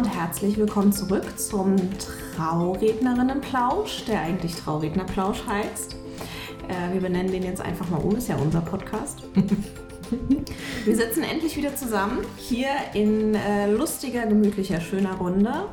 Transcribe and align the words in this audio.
und 0.00 0.06
herzlich 0.06 0.56
willkommen 0.56 0.94
zurück 0.94 1.38
zum 1.38 1.76
Traurednerinnenplausch, 2.34 4.06
der 4.06 4.22
eigentlich 4.22 4.54
Traurednerplausch 4.54 5.46
heißt. 5.46 5.94
Äh, 6.68 6.94
wir 6.94 7.02
benennen 7.02 7.30
den 7.30 7.42
jetzt 7.42 7.60
einfach 7.60 7.86
mal 7.90 7.98
um, 7.98 8.16
ist 8.16 8.28
ja 8.28 8.36
unser 8.36 8.62
Podcast. 8.62 9.24
wir 10.86 10.96
sitzen 10.96 11.22
endlich 11.22 11.54
wieder 11.58 11.76
zusammen, 11.76 12.20
hier 12.38 12.70
in 12.94 13.34
äh, 13.34 13.70
lustiger, 13.70 14.24
gemütlicher, 14.24 14.80
schöner 14.80 15.16
Runde, 15.16 15.68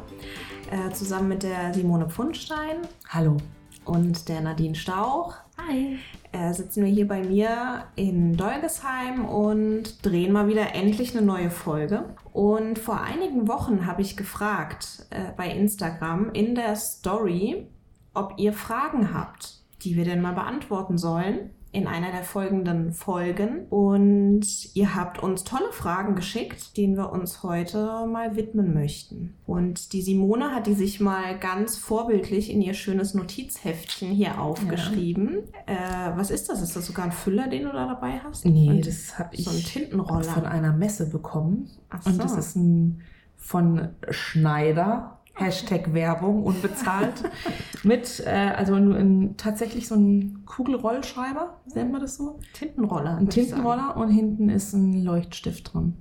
äh, 0.72 0.92
zusammen 0.92 1.30
mit 1.30 1.44
der 1.44 1.74
Simone 1.74 2.10
Pfundstein. 2.10 2.80
Hallo. 3.08 3.38
Und 3.86 4.28
der 4.28 4.42
Nadine 4.42 4.76
Stauch. 4.76 5.36
Hi. 5.58 6.00
Äh, 6.32 6.54
sitzen 6.54 6.84
wir 6.84 6.92
hier 6.92 7.08
bei 7.08 7.24
mir 7.24 7.86
in 7.96 8.36
Dolgesheim 8.36 9.26
und 9.26 10.06
drehen 10.06 10.32
mal 10.34 10.48
wieder 10.48 10.76
endlich 10.76 11.16
eine 11.16 11.26
neue 11.26 11.50
Folge. 11.50 12.16
Und 12.34 12.80
vor 12.80 13.02
einigen 13.02 13.48
Wochen 13.48 13.86
habe 13.86 14.02
ich 14.02 14.18
gefragt 14.18 15.08
äh, 15.10 15.32
bei 15.36 15.50
Instagram 15.50 16.30
in 16.32 16.56
der 16.56 16.76
Story, 16.76 17.68
ob 18.14 18.34
ihr 18.38 18.54
Fragen 18.54 19.14
habt, 19.14 19.62
die 19.84 19.96
wir 19.96 20.06
denn 20.06 20.22
mal 20.22 20.34
beantworten 20.34 20.98
sollen 20.98 21.52
in 21.78 21.86
einer 21.86 22.12
der 22.12 22.24
folgenden 22.24 22.92
Folgen. 22.92 23.68
Und 23.70 24.76
ihr 24.76 24.96
habt 24.96 25.22
uns 25.22 25.44
tolle 25.44 25.72
Fragen 25.72 26.16
geschickt, 26.16 26.76
denen 26.76 26.98
wir 26.98 27.12
uns 27.12 27.44
heute 27.44 28.08
mal 28.08 28.36
widmen 28.36 28.74
möchten. 28.74 29.36
Und 29.46 29.94
die 29.94 30.02
Simone 30.02 30.56
hat 30.56 30.66
die 30.66 30.74
sich 30.74 31.00
mal 31.00 31.38
ganz 31.38 31.78
vorbildlich 31.78 32.52
in 32.52 32.64
ihr 32.64 32.74
schönes 32.74 33.14
Notizheftchen 33.14 34.10
hier 34.10 34.42
aufgeschrieben. 34.42 35.44
Ja. 35.68 36.14
Äh, 36.14 36.18
was 36.18 36.32
ist 36.32 36.50
das? 36.50 36.64
Ist 36.64 36.76
das 36.76 36.88
sogar 36.88 37.06
ein 37.06 37.12
Füller, 37.12 37.48
den 37.48 37.64
du 37.66 37.72
da 37.72 37.86
dabei 37.86 38.20
hast? 38.24 38.46
Nee, 38.46 38.70
Und 38.70 38.88
das 38.88 39.20
habe 39.20 39.36
ich 39.36 39.46
so 39.46 39.52
ein 39.52 39.58
Tintenroller. 39.58 40.24
von 40.24 40.46
einer 40.46 40.74
Messe 40.74 41.08
bekommen. 41.08 41.70
Ach 41.90 42.02
so. 42.02 42.10
Und 42.10 42.18
das 42.24 42.36
ist 42.36 42.56
ein 42.56 43.02
von 43.38 43.90
Schneider 44.10 45.17
Hashtag 45.38 45.94
Werbung 45.94 46.44
unbezahlt. 46.44 47.24
mit, 47.84 48.22
äh, 48.26 48.54
also 48.56 48.76
in, 48.76 48.96
in, 48.96 49.38
tatsächlich 49.38 49.88
so 49.88 49.96
ein 49.96 50.44
Kugelrollschreiber, 50.46 51.62
nennt 51.74 51.92
man 51.92 52.02
das 52.02 52.18
so? 52.18 52.40
Tintenroller. 52.54 53.18
Ein 53.18 53.30
Tintenroller 53.30 53.96
und 53.98 54.10
hinten 54.10 54.50
ist 54.50 54.74
ein 54.74 55.04
Leuchtstift 55.04 55.74
drin. 55.74 55.94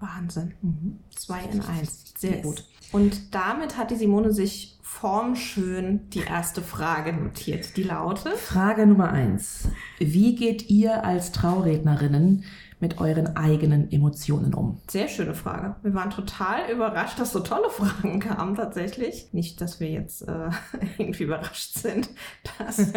Wahnsinn. 0.00 0.54
Mhm. 0.62 0.98
Zwei 1.14 1.42
in 1.44 1.60
eins. 1.60 2.14
Sehr 2.18 2.36
yes. 2.36 2.42
gut. 2.42 2.64
Und 2.92 3.34
damit 3.34 3.76
hat 3.76 3.90
die 3.90 3.96
Simone 3.96 4.32
sich 4.32 4.78
formschön 4.82 6.08
die 6.10 6.20
erste 6.20 6.62
Frage 6.62 7.12
notiert. 7.12 7.76
Die 7.76 7.82
lautet: 7.82 8.36
Frage 8.36 8.86
Nummer 8.86 9.10
eins. 9.10 9.68
Wie 9.98 10.34
geht 10.34 10.68
ihr 10.68 11.04
als 11.04 11.32
Traurednerinnen 11.32 12.44
mit 12.80 13.00
euren 13.00 13.36
eigenen 13.36 13.90
Emotionen 13.92 14.54
um? 14.54 14.78
Sehr 14.88 15.08
schöne 15.08 15.34
Frage. 15.34 15.76
Wir 15.82 15.94
waren 15.94 16.10
total 16.10 16.70
überrascht, 16.70 17.18
dass 17.18 17.32
so 17.32 17.40
tolle 17.40 17.70
Fragen 17.70 18.20
kamen 18.20 18.54
tatsächlich. 18.54 19.28
Nicht, 19.32 19.60
dass 19.60 19.80
wir 19.80 19.90
jetzt 19.90 20.22
äh, 20.22 20.50
irgendwie 20.98 21.24
überrascht 21.24 21.74
sind, 21.74 22.10
dass 22.58 22.92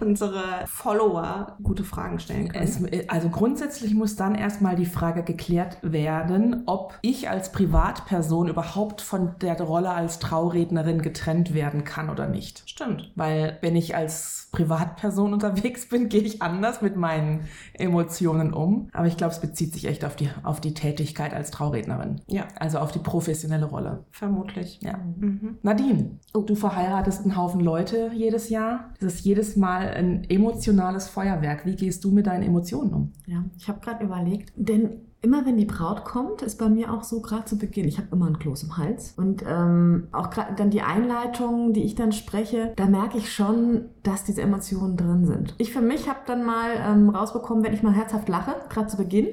unsere 0.00 0.42
Follower 0.66 1.56
gute 1.62 1.84
Fragen 1.84 2.18
stellen 2.20 2.48
können. 2.48 2.64
Es, 2.64 3.08
also 3.08 3.28
grundsätzlich 3.28 3.94
muss 3.94 4.16
dann 4.16 4.34
erstmal 4.34 4.76
die 4.76 4.86
Frage 4.86 5.22
geklärt 5.22 5.78
werden, 5.82 6.62
ob 6.66 6.98
ich 7.02 7.28
als 7.28 7.52
Privatperson 7.52 8.48
überhaupt 8.48 9.00
von 9.00 9.34
der 9.40 9.60
Rolle 9.60 9.90
als 9.90 10.18
Traurednerin 10.18 11.02
getrennt 11.02 11.54
werden 11.54 11.84
kann 11.84 12.10
oder 12.10 12.28
nicht. 12.28 12.62
Stimmt. 12.66 13.12
Weil 13.16 13.58
wenn 13.60 13.76
ich 13.76 13.96
als 13.96 14.48
Privatperson 14.52 15.32
unterwegs 15.32 15.88
bin, 15.88 16.08
gehe 16.08 16.20
ich 16.22 16.42
anders 16.42 16.82
mit 16.82 16.96
meinen 16.96 17.48
Emotionen 17.74 18.52
um. 18.52 18.88
Aber 18.92 19.06
ich 19.06 19.16
glaube, 19.16 19.32
es 19.32 19.40
bezieht 19.40 19.72
sich 19.72 19.86
echt 19.86 20.04
auf 20.04 20.16
die, 20.16 20.28
auf 20.42 20.60
die 20.60 20.74
Tätigkeit 20.74 21.32
als 21.32 21.50
Traurednerin. 21.50 22.20
Ja. 22.26 22.46
Also 22.58 22.78
auf 22.78 22.92
die 22.92 22.98
professionelle 22.98 23.64
Rolle. 23.64 24.04
Vermutlich. 24.10 24.80
Ja. 24.82 24.98
Mhm. 24.98 25.58
Nadine, 25.62 26.18
oh. 26.34 26.42
du 26.42 26.54
verheiratest 26.54 27.22
einen 27.22 27.36
Haufen 27.36 27.60
Leute 27.60 28.10
jedes 28.14 28.50
Jahr. 28.50 28.90
Das 29.00 29.14
ist 29.14 29.24
jedes 29.24 29.56
Mal 29.56 29.88
ein 29.88 30.24
emotionales 30.28 31.08
Feuerwerk. 31.08 31.64
Wie 31.64 31.76
gehst 31.76 32.04
du 32.04 32.10
mit 32.10 32.26
deinen 32.26 32.42
Emotionen 32.42 32.92
um? 32.92 33.12
Ja, 33.26 33.44
ich 33.56 33.68
habe 33.68 33.80
gerade 33.80 34.04
überlegt, 34.04 34.52
denn 34.56 35.11
immer 35.22 35.46
wenn 35.46 35.56
die 35.56 35.64
Braut 35.64 36.04
kommt, 36.04 36.42
ist 36.42 36.58
bei 36.58 36.68
mir 36.68 36.92
auch 36.92 37.04
so 37.04 37.20
gerade 37.20 37.44
zu 37.44 37.56
Beginn, 37.56 37.86
ich 37.86 37.98
habe 37.98 38.08
immer 38.10 38.26
einen 38.26 38.40
Kloß 38.40 38.64
im 38.64 38.76
Hals. 38.76 39.14
Und 39.16 39.44
ähm, 39.46 40.08
auch 40.10 40.30
gerade 40.30 40.54
dann 40.56 40.70
die 40.70 40.82
Einleitung, 40.82 41.72
die 41.72 41.84
ich 41.84 41.94
dann 41.94 42.10
spreche, 42.10 42.72
da 42.74 42.86
merke 42.86 43.18
ich 43.18 43.32
schon, 43.32 43.86
dass 44.02 44.24
diese 44.24 44.42
Emotionen 44.42 44.96
drin 44.96 45.24
sind. 45.24 45.54
Ich 45.58 45.72
für 45.72 45.80
mich 45.80 46.08
habe 46.08 46.18
dann 46.26 46.44
mal 46.44 46.70
ähm, 46.84 47.08
rausbekommen, 47.08 47.62
wenn 47.62 47.72
ich 47.72 47.84
mal 47.84 47.94
herzhaft 47.94 48.28
lache, 48.28 48.56
gerade 48.68 48.88
zu 48.88 48.96
Beginn, 48.96 49.28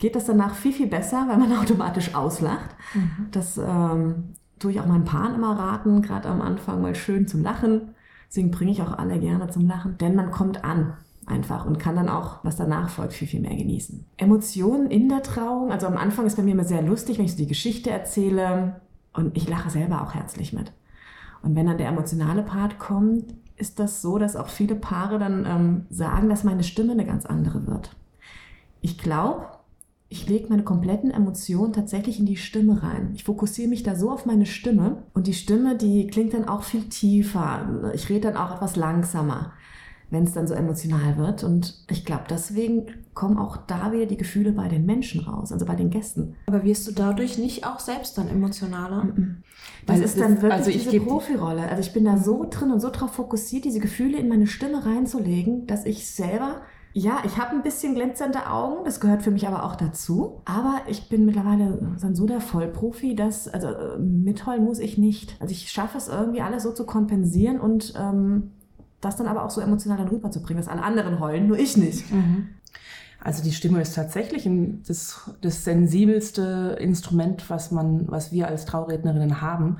geht 0.00 0.16
das 0.16 0.26
danach 0.26 0.54
viel, 0.54 0.72
viel 0.72 0.88
besser, 0.88 1.26
weil 1.28 1.38
man 1.38 1.56
automatisch 1.58 2.16
auslacht. 2.16 2.70
Mhm. 2.92 3.28
Das 3.30 3.56
ähm, 3.56 4.34
tue 4.58 4.72
ich 4.72 4.80
auch 4.80 4.86
meinen 4.86 5.04
Paaren 5.04 5.36
immer 5.36 5.56
raten, 5.56 6.02
gerade 6.02 6.28
am 6.28 6.42
Anfang 6.42 6.82
mal 6.82 6.96
schön 6.96 7.28
zum 7.28 7.44
Lachen. 7.44 7.94
Deswegen 8.28 8.50
bringe 8.50 8.72
ich 8.72 8.82
auch 8.82 8.98
alle 8.98 9.20
gerne 9.20 9.48
zum 9.48 9.68
Lachen, 9.68 9.96
denn 9.98 10.16
man 10.16 10.32
kommt 10.32 10.64
an 10.64 10.94
einfach 11.28 11.66
und 11.66 11.78
kann 11.78 11.96
dann 11.96 12.08
auch, 12.08 12.42
was 12.42 12.56
danach 12.56 12.90
folgt, 12.90 13.12
viel, 13.12 13.28
viel 13.28 13.40
mehr 13.40 13.56
genießen. 13.56 14.04
Emotionen 14.16 14.90
in 14.90 15.08
der 15.08 15.22
Trauung, 15.22 15.70
also 15.70 15.86
am 15.86 15.96
Anfang 15.96 16.26
ist 16.26 16.36
bei 16.36 16.42
mir 16.42 16.52
immer 16.52 16.64
sehr 16.64 16.82
lustig, 16.82 17.18
wenn 17.18 17.24
ich 17.24 17.32
so 17.32 17.38
die 17.38 17.46
Geschichte 17.46 17.90
erzähle 17.90 18.80
und 19.12 19.36
ich 19.36 19.48
lache 19.48 19.70
selber 19.70 20.02
auch 20.02 20.14
herzlich 20.14 20.52
mit. 20.52 20.72
Und 21.42 21.54
wenn 21.54 21.66
dann 21.66 21.78
der 21.78 21.88
emotionale 21.88 22.42
Part 22.42 22.78
kommt, 22.78 23.34
ist 23.56 23.78
das 23.78 24.02
so, 24.02 24.18
dass 24.18 24.36
auch 24.36 24.48
viele 24.48 24.74
Paare 24.74 25.18
dann 25.18 25.46
ähm, 25.46 25.86
sagen, 25.90 26.28
dass 26.28 26.44
meine 26.44 26.64
Stimme 26.64 26.92
eine 26.92 27.06
ganz 27.06 27.26
andere 27.26 27.66
wird. 27.66 27.96
Ich 28.80 28.98
glaube, 28.98 29.46
ich 30.08 30.26
lege 30.28 30.48
meine 30.48 30.64
kompletten 30.64 31.10
Emotionen 31.10 31.72
tatsächlich 31.72 32.18
in 32.18 32.26
die 32.26 32.36
Stimme 32.36 32.82
rein. 32.82 33.12
Ich 33.14 33.24
fokussiere 33.24 33.68
mich 33.68 33.82
da 33.82 33.94
so 33.94 34.10
auf 34.10 34.24
meine 34.24 34.46
Stimme 34.46 35.02
und 35.12 35.26
die 35.26 35.34
Stimme, 35.34 35.76
die 35.76 36.06
klingt 36.06 36.32
dann 36.32 36.48
auch 36.48 36.62
viel 36.62 36.84
tiefer. 36.84 37.92
Ich 37.94 38.08
rede 38.08 38.32
dann 38.32 38.36
auch 38.36 38.56
etwas 38.56 38.76
langsamer 38.76 39.52
wenn 40.10 40.24
es 40.24 40.32
dann 40.32 40.46
so 40.46 40.54
emotional 40.54 41.16
wird. 41.16 41.44
Und 41.44 41.84
ich 41.90 42.04
glaube, 42.04 42.24
deswegen 42.28 42.86
kommen 43.14 43.38
auch 43.38 43.56
da 43.56 43.92
wieder 43.92 44.06
die 44.06 44.16
Gefühle 44.16 44.52
bei 44.52 44.68
den 44.68 44.86
Menschen 44.86 45.20
raus, 45.20 45.52
also 45.52 45.66
bei 45.66 45.74
den 45.74 45.90
Gästen. 45.90 46.36
Aber 46.46 46.64
wirst 46.64 46.86
du 46.88 46.92
dadurch 46.92 47.38
nicht 47.38 47.66
auch 47.66 47.80
selbst 47.80 48.16
dann 48.16 48.28
emotionaler? 48.28 49.04
Mm 49.04 49.10
-mm. 49.10 49.34
Das 49.86 50.00
ist 50.00 50.20
dann 50.20 50.42
wirklich 50.42 50.52
also 50.52 50.70
diese 50.70 51.00
Profirolle. 51.00 51.62
Also 51.62 51.80
ich 51.80 51.92
bin 51.92 52.04
da 52.04 52.16
so 52.16 52.46
drin 52.48 52.70
und 52.70 52.80
so 52.80 52.90
darauf 52.90 53.12
fokussiert, 53.12 53.64
diese 53.64 53.80
Gefühle 53.80 54.18
in 54.18 54.28
meine 54.28 54.46
Stimme 54.46 54.84
reinzulegen, 54.84 55.66
dass 55.66 55.84
ich 55.84 56.10
selber 56.10 56.62
ja, 56.94 57.22
ich 57.24 57.38
habe 57.38 57.50
ein 57.52 57.62
bisschen 57.62 57.94
glänzende 57.94 58.50
Augen, 58.50 58.84
das 58.84 58.98
gehört 58.98 59.22
für 59.22 59.30
mich 59.30 59.46
aber 59.46 59.64
auch 59.64 59.76
dazu. 59.76 60.40
Aber 60.44 60.80
ich 60.88 61.08
bin 61.08 61.26
mittlerweile 61.26 61.96
dann 62.00 62.16
so 62.16 62.26
der 62.26 62.40
Vollprofi, 62.40 63.14
dass, 63.14 63.46
also 63.46 63.68
äh, 63.68 63.98
mitheulen 63.98 64.64
muss 64.64 64.78
ich 64.78 64.98
nicht. 64.98 65.36
Also 65.40 65.52
ich 65.52 65.70
schaffe 65.70 65.98
es 65.98 66.08
irgendwie 66.08 66.40
alles 66.40 66.62
so 66.62 66.72
zu 66.72 66.86
kompensieren 66.86 67.60
und 67.60 67.94
ähm, 67.96 68.52
das 69.00 69.16
dann 69.16 69.26
aber 69.26 69.44
auch 69.44 69.50
so 69.50 69.60
emotional 69.60 69.98
dann 69.98 70.08
rüberzubringen, 70.08 70.62
dass 70.62 70.70
alle 70.70 70.82
anderen 70.82 71.20
heulen, 71.20 71.46
nur 71.46 71.58
ich 71.58 71.76
nicht. 71.76 72.10
Mhm. 72.12 72.48
Also 73.20 73.42
die 73.42 73.52
Stimme 73.52 73.80
ist 73.80 73.94
tatsächlich 73.94 74.48
das, 74.86 75.30
das 75.40 75.64
sensibelste 75.64 76.76
Instrument, 76.80 77.50
was 77.50 77.72
man, 77.72 78.08
was 78.08 78.30
wir 78.30 78.46
als 78.46 78.64
Traurednerinnen 78.64 79.40
haben. 79.40 79.78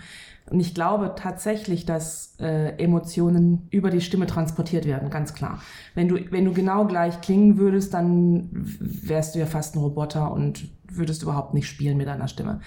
Und 0.50 0.60
ich 0.60 0.74
glaube 0.74 1.14
tatsächlich, 1.16 1.86
dass 1.86 2.34
äh, 2.40 2.76
Emotionen 2.82 3.68
über 3.70 3.90
die 3.90 4.00
Stimme 4.00 4.26
transportiert 4.26 4.86
werden, 4.86 5.10
ganz 5.10 5.34
klar. 5.34 5.60
Wenn 5.94 6.08
du, 6.08 6.18
wenn 6.30 6.44
du 6.44 6.52
genau 6.52 6.86
gleich 6.86 7.20
klingen 7.20 7.58
würdest, 7.58 7.94
dann 7.94 8.48
wärst 8.52 9.34
du 9.34 9.38
ja 9.38 9.46
fast 9.46 9.76
ein 9.76 9.80
Roboter 9.80 10.32
und 10.32 10.68
würdest 10.90 11.22
überhaupt 11.22 11.54
nicht 11.54 11.68
spielen 11.68 11.96
mit 11.96 12.08
deiner 12.08 12.28
Stimme. 12.28 12.60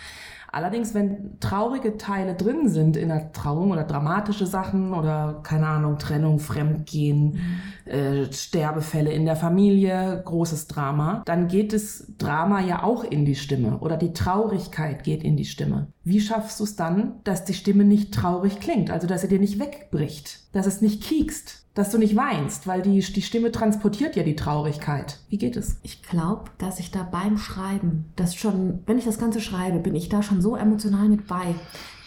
Allerdings, 0.53 0.93
wenn 0.93 1.39
traurige 1.39 1.97
Teile 1.97 2.35
drin 2.35 2.67
sind 2.67 2.97
in 2.97 3.07
der 3.07 3.31
Trauung 3.31 3.71
oder 3.71 3.85
dramatische 3.85 4.45
Sachen 4.45 4.93
oder 4.93 5.39
keine 5.43 5.67
Ahnung, 5.67 5.97
Trennung, 5.97 6.39
Fremdgehen, 6.39 7.39
mhm. 7.85 7.91
äh, 7.91 8.33
Sterbefälle 8.33 9.13
in 9.13 9.25
der 9.25 9.37
Familie, 9.37 10.21
großes 10.25 10.67
Drama, 10.67 11.21
dann 11.25 11.47
geht 11.47 11.71
das 11.71 12.05
Drama 12.17 12.59
ja 12.59 12.83
auch 12.83 13.05
in 13.05 13.23
die 13.23 13.35
Stimme 13.35 13.79
oder 13.79 13.95
die 13.95 14.11
Traurigkeit 14.11 15.05
geht 15.05 15.23
in 15.23 15.37
die 15.37 15.45
Stimme. 15.45 15.87
Wie 16.03 16.19
schaffst 16.19 16.59
du 16.59 16.65
es 16.65 16.75
dann, 16.75 17.21
dass 17.23 17.45
die 17.45 17.53
Stimme 17.53 17.85
nicht 17.85 18.13
traurig 18.13 18.59
klingt, 18.59 18.91
also 18.91 19.07
dass 19.07 19.21
sie 19.21 19.29
dir 19.29 19.39
nicht 19.39 19.59
wegbricht, 19.59 20.53
dass 20.53 20.65
es 20.65 20.81
nicht 20.81 21.01
kiekst? 21.01 21.60
Dass 21.73 21.91
du 21.91 21.97
nicht 21.97 22.15
weinst, 22.15 22.67
weil 22.67 22.81
die, 22.81 22.99
die 22.99 23.21
Stimme 23.21 23.51
transportiert 23.51 24.15
ja 24.15 24.23
die 24.23 24.35
Traurigkeit. 24.35 25.19
Wie 25.29 25.37
geht 25.37 25.55
es? 25.55 25.77
Ich 25.83 26.03
glaube, 26.03 26.51
dass 26.57 26.79
ich 26.79 26.91
da 26.91 27.03
beim 27.03 27.37
Schreiben, 27.37 28.11
das 28.17 28.35
schon, 28.35 28.83
wenn 28.85 28.97
ich 28.97 29.05
das 29.05 29.19
Ganze 29.19 29.39
schreibe, 29.39 29.79
bin 29.79 29.95
ich 29.95 30.09
da 30.09 30.21
schon 30.21 30.41
so 30.41 30.55
emotional 30.55 31.07
mit 31.07 31.27
bei. 31.27 31.55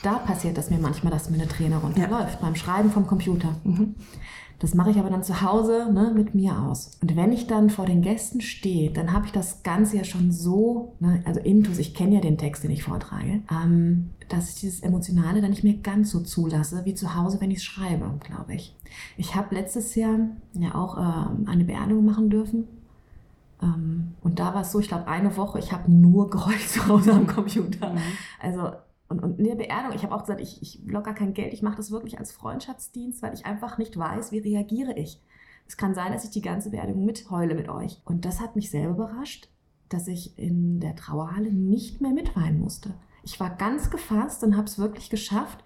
Da 0.02 0.19
passiert 0.19 0.58
es 0.58 0.69
mir 0.69 0.78
manchmal, 0.78 1.12
dass 1.12 1.31
mir 1.31 1.38
eine 1.38 1.49
Träne 1.49 1.78
runterläuft, 1.78 2.34
ja. 2.34 2.38
beim 2.43 2.56
Schreiben 2.56 2.90
vom 2.90 3.06
Computer. 3.06 3.55
Mhm. 3.64 3.94
Das 4.58 4.74
mache 4.74 4.90
ich 4.90 4.98
aber 4.98 5.10
dann 5.10 5.22
zu 5.22 5.42
Hause 5.42 5.90
ne, 5.92 6.12
mit 6.14 6.34
mir 6.34 6.58
aus. 6.58 6.98
Und 7.02 7.16
wenn 7.16 7.32
ich 7.32 7.46
dann 7.46 7.70
vor 7.70 7.86
den 7.86 8.02
Gästen 8.02 8.40
stehe, 8.40 8.90
dann 8.90 9.12
habe 9.12 9.26
ich 9.26 9.32
das 9.32 9.62
Ganze 9.62 9.96
ja 9.96 10.04
schon 10.04 10.32
so, 10.32 10.94
ne, 11.00 11.22
also 11.24 11.40
intus, 11.40 11.78
ich 11.78 11.94
kenne 11.94 12.16
ja 12.16 12.20
den 12.20 12.38
Text, 12.38 12.64
den 12.64 12.70
ich 12.70 12.82
vortrage, 12.84 13.42
ähm, 13.50 14.10
dass 14.28 14.50
ich 14.50 14.60
dieses 14.60 14.80
Emotionale 14.80 15.40
dann 15.40 15.50
nicht 15.50 15.64
mehr 15.64 15.74
ganz 15.74 16.10
so 16.10 16.20
zulasse 16.20 16.84
wie 16.84 16.94
zu 16.94 17.14
Hause, 17.14 17.40
wenn 17.40 17.50
ich 17.50 17.58
es 17.58 17.64
schreibe, 17.64 18.10
glaube 18.20 18.54
ich. 18.54 18.74
Ich 19.16 19.34
habe 19.34 19.54
letztes 19.54 19.94
Jahr 19.94 20.18
ja 20.54 20.74
auch 20.74 20.96
äh, 20.96 21.50
eine 21.50 21.64
Beerdigung 21.64 22.04
machen 22.04 22.30
dürfen. 22.30 22.68
Ähm, 23.62 24.14
und 24.22 24.38
da 24.38 24.54
war 24.54 24.62
es 24.62 24.72
so, 24.72 24.80
ich 24.80 24.88
glaube, 24.88 25.08
eine 25.08 25.36
Woche, 25.36 25.58
ich 25.58 25.72
habe 25.72 25.90
nur 25.90 26.30
geheult 26.30 26.68
zu 26.68 26.86
Hause 26.88 27.12
am 27.12 27.26
Computer. 27.26 27.92
Mhm. 27.92 27.98
Also 28.40 28.70
Und, 29.14 29.25
und 29.25 29.38
in 29.38 29.46
der 29.46 29.55
Beerdigung, 29.55 29.96
ich 29.96 30.02
habe 30.02 30.14
auch 30.14 30.22
gesagt, 30.22 30.40
ich, 30.40 30.61
ich 30.62 30.81
locker 30.87 31.14
kein 31.14 31.34
Geld, 31.34 31.52
ich 31.52 31.62
mache 31.62 31.76
das 31.76 31.90
wirklich 31.90 32.19
als 32.19 32.32
Freundschaftsdienst, 32.32 33.22
weil 33.22 33.34
ich 33.34 33.46
einfach 33.46 33.78
nicht 33.78 33.96
weiß, 33.96 34.32
wie 34.32 34.38
reagiere 34.38 34.94
ich. 34.94 35.20
Es 35.66 35.76
kann 35.76 35.94
sein, 35.94 36.12
dass 36.12 36.25
ich 36.25 36.31
die 36.31 36.43
ganze 36.43 36.70
Beerdigung 36.70 37.05
mitheule 37.05 37.55
mit 37.55 37.69
euch. 37.69 38.00
Und 38.05 38.25
das 38.25 38.40
hat 38.40 38.56
mich 38.56 38.70
selber 38.70 38.94
überrascht, 38.94 39.49
dass 39.88 40.08
ich 40.08 40.38
in 40.38 40.81
der 40.81 40.96
Trauerhalle 40.96 41.52
nicht 41.52 42.00
mehr 42.00 42.12
mitweinen 42.12 42.61
musste. 42.61 42.94
Ich 43.22 43.40
war 43.40 43.50
ganz 43.50 43.90
gefasst 43.90 44.44
und 44.44 44.56
habe 44.56 44.66
es 44.66 44.78
wirklich 44.78 45.08
geschafft, 45.08 45.64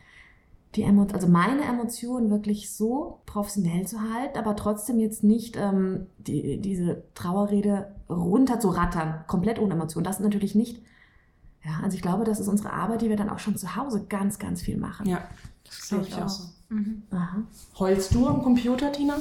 die 0.74 0.82
Emo 0.82 1.06
also 1.12 1.28
meine 1.28 1.62
Emotionen 1.62 2.30
wirklich 2.30 2.72
so 2.74 3.20
professionell 3.26 3.86
zu 3.86 4.00
halten, 4.02 4.38
aber 4.38 4.54
trotzdem 4.54 4.98
jetzt 4.98 5.24
nicht 5.24 5.56
ähm, 5.56 6.06
die, 6.18 6.60
diese 6.60 7.04
Trauerrede 7.14 7.94
runter 8.08 8.60
zu 8.60 8.68
rattern, 8.68 9.24
komplett 9.26 9.58
ohne 9.58 9.74
Emotionen. 9.74 10.04
Das 10.04 10.20
natürlich 10.20 10.54
nicht. 10.54 10.82
Ja, 11.68 11.80
also 11.82 11.96
ich 11.96 12.02
glaube, 12.02 12.24
das 12.24 12.40
ist 12.40 12.48
unsere 12.48 12.72
Arbeit, 12.72 13.02
die 13.02 13.10
wir 13.10 13.16
dann 13.16 13.28
auch 13.28 13.38
schon 13.38 13.56
zu 13.56 13.76
Hause 13.76 14.06
ganz, 14.08 14.38
ganz 14.38 14.62
viel 14.62 14.78
machen. 14.78 15.06
Ja, 15.06 15.22
das 15.64 15.88
glaube 15.88 16.06
ich 16.08 16.14
auch. 16.14 16.28
So. 16.28 16.44
Mhm. 16.70 17.02
Heulst 17.78 18.14
du 18.14 18.26
am 18.26 18.42
Computer, 18.42 18.90
Tina? 18.90 19.16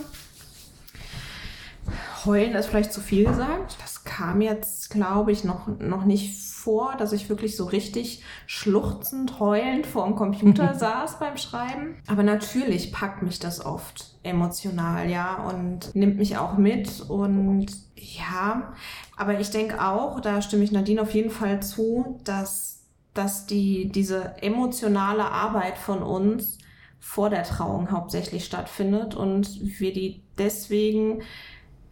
Heulen 2.26 2.56
ist 2.56 2.68
vielleicht 2.68 2.94
zu 2.94 3.02
viel 3.02 3.26
gesagt. 3.26 3.78
Das 3.82 4.04
kam 4.04 4.42
jetzt, 4.42 4.90
glaube 4.90 5.32
ich, 5.32 5.44
noch, 5.44 5.68
noch 5.80 6.06
nicht 6.06 6.38
vor, 6.38 6.96
dass 6.98 7.14
ich 7.14 7.30
wirklich 7.30 7.56
so 7.56 7.66
richtig 7.66 8.24
schluchzend, 8.46 9.40
heulend 9.40 9.86
vor 9.86 10.06
dem 10.06 10.16
Computer 10.16 10.74
saß 10.78 11.20
beim 11.20 11.38
Schreiben. 11.38 11.96
Aber 12.08 12.24
natürlich 12.24 12.92
packt 12.92 13.24
mich 13.24 13.40
das 13.40 13.66
oft 13.66 14.18
emotional, 14.24 15.10
ja, 15.10 15.36
und 15.36 15.96
nimmt 15.96 16.18
mich 16.18 16.38
auch 16.38 16.58
mit. 16.58 17.02
Und 17.10 17.68
ja, 17.96 18.74
aber 19.18 19.40
ich 19.40 19.50
denke 19.50 19.84
auch, 19.84 20.20
da 20.20 20.42
stimme 20.42 20.64
ich 20.64 20.72
Nadine 20.72 21.02
auf 21.02 21.14
jeden 21.14 21.32
Fall 21.32 21.62
zu, 21.62 22.20
dass, 22.24 22.86
dass 23.16 23.48
die, 23.48 23.90
diese 23.90 24.36
emotionale 24.42 25.26
Arbeit 25.26 25.78
von 25.80 26.04
uns 26.04 26.60
vor 27.00 27.32
der 27.32 27.44
Trauung 27.44 27.92
hauptsächlich 27.92 28.46
stattfindet 28.46 29.16
und 29.16 29.80
wir 29.80 29.92
die 29.92 30.22
deswegen 30.38 31.24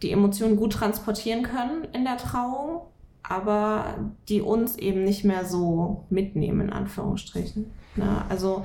die 0.02 0.12
Emotionen 0.12 0.56
gut 0.56 0.74
transportieren 0.74 1.42
können 1.42 1.84
in 1.92 2.04
der 2.04 2.16
Trauung, 2.16 2.82
aber 3.24 3.96
die 4.28 4.40
uns 4.40 4.76
eben 4.76 5.02
nicht 5.02 5.24
mehr 5.24 5.44
so 5.44 6.04
mitnehmen, 6.10 6.60
in 6.60 6.72
Anführungsstrichen. 6.72 7.72
Ne? 7.96 8.24
Also 8.28 8.64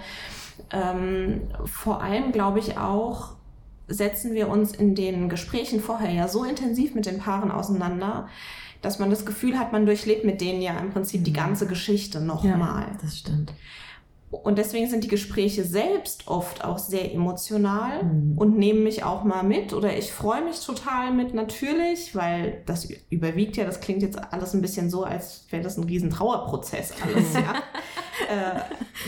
ähm, 0.72 1.50
vor 1.66 2.04
allem 2.04 2.32
glaube 2.32 2.60
ich 2.60 2.78
auch, 2.78 3.38
setzen 3.94 4.34
wir 4.34 4.48
uns 4.48 4.72
in 4.74 4.96
den 4.96 5.30
Gesprächen 5.30 5.82
vorher 5.82 6.12
ja 6.12 6.28
so 6.28 6.44
intensiv 6.44 6.96
mit 6.96 7.06
den 7.06 7.20
Paaren 7.20 7.52
auseinander, 7.52 8.28
dass 8.82 9.00
man 9.00 9.10
das 9.10 9.26
Gefühl 9.26 9.60
hat, 9.60 9.72
man 9.72 9.86
durchlebt 9.86 10.26
mit 10.26 10.42
denen 10.42 10.62
ja 10.62 10.78
im 10.80 10.92
Prinzip 10.92 11.24
die 11.24 11.34
ganze 11.34 11.68
Geschichte 11.68 12.20
nochmal. 12.20 12.88
Ja, 12.90 12.98
das 13.02 13.20
stimmt. 13.20 13.54
Und 14.32 14.58
deswegen 14.58 14.90
sind 14.90 15.04
die 15.04 15.10
Gespräche 15.10 15.66
selbst 15.66 16.30
oft 16.30 16.64
auch 16.64 16.78
sehr 16.78 17.14
emotional 17.14 18.04
mhm. 18.04 18.38
und 18.38 18.58
nehmen 18.58 18.82
mich 18.82 19.04
auch 19.04 19.26
mal 19.26 19.44
mit 19.44 19.74
oder 19.74 19.98
ich 19.98 20.14
freue 20.14 20.42
mich 20.42 20.66
total 20.66 21.12
mit 21.14 21.34
natürlich, 21.34 22.16
weil 22.16 22.62
das 22.66 22.88
überwiegt 23.10 23.58
ja, 23.58 23.66
das 23.66 23.82
klingt 23.82 24.02
jetzt 24.02 24.18
alles 24.32 24.54
ein 24.54 24.62
bisschen 24.62 24.90
so, 24.90 25.04
als 25.04 25.46
wäre 25.50 25.62
das 25.62 25.78
ein 25.78 25.84
riesen 25.84 26.10
Trauerprozess 26.12 26.94
alles, 27.04 27.34
ja. 27.34 27.56
äh, 28.30 28.62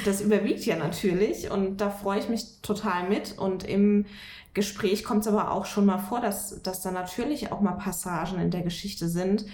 das 0.03 0.19
überwiegt 0.19 0.65
ja 0.65 0.75
natürlich 0.75 1.49
und 1.49 1.77
da 1.77 1.89
freue 1.89 2.19
ich 2.19 2.27
mich 2.27 2.61
total 2.61 3.07
mit 3.07 3.37
und 3.37 3.63
im 3.63 4.05
Gespräch 4.53 5.05
kommt 5.05 5.21
es 5.21 5.27
aber 5.27 5.51
auch 5.51 5.65
schon 5.65 5.85
mal 5.85 5.99
vor, 5.99 6.19
dass, 6.19 6.61
dass 6.61 6.81
da 6.81 6.91
natürlich 6.91 7.53
auch 7.53 7.61
mal 7.61 7.73
Passagen 7.73 8.39
in 8.39 8.51
der 8.51 8.61
Geschichte 8.61 9.07
sind, 9.07 9.45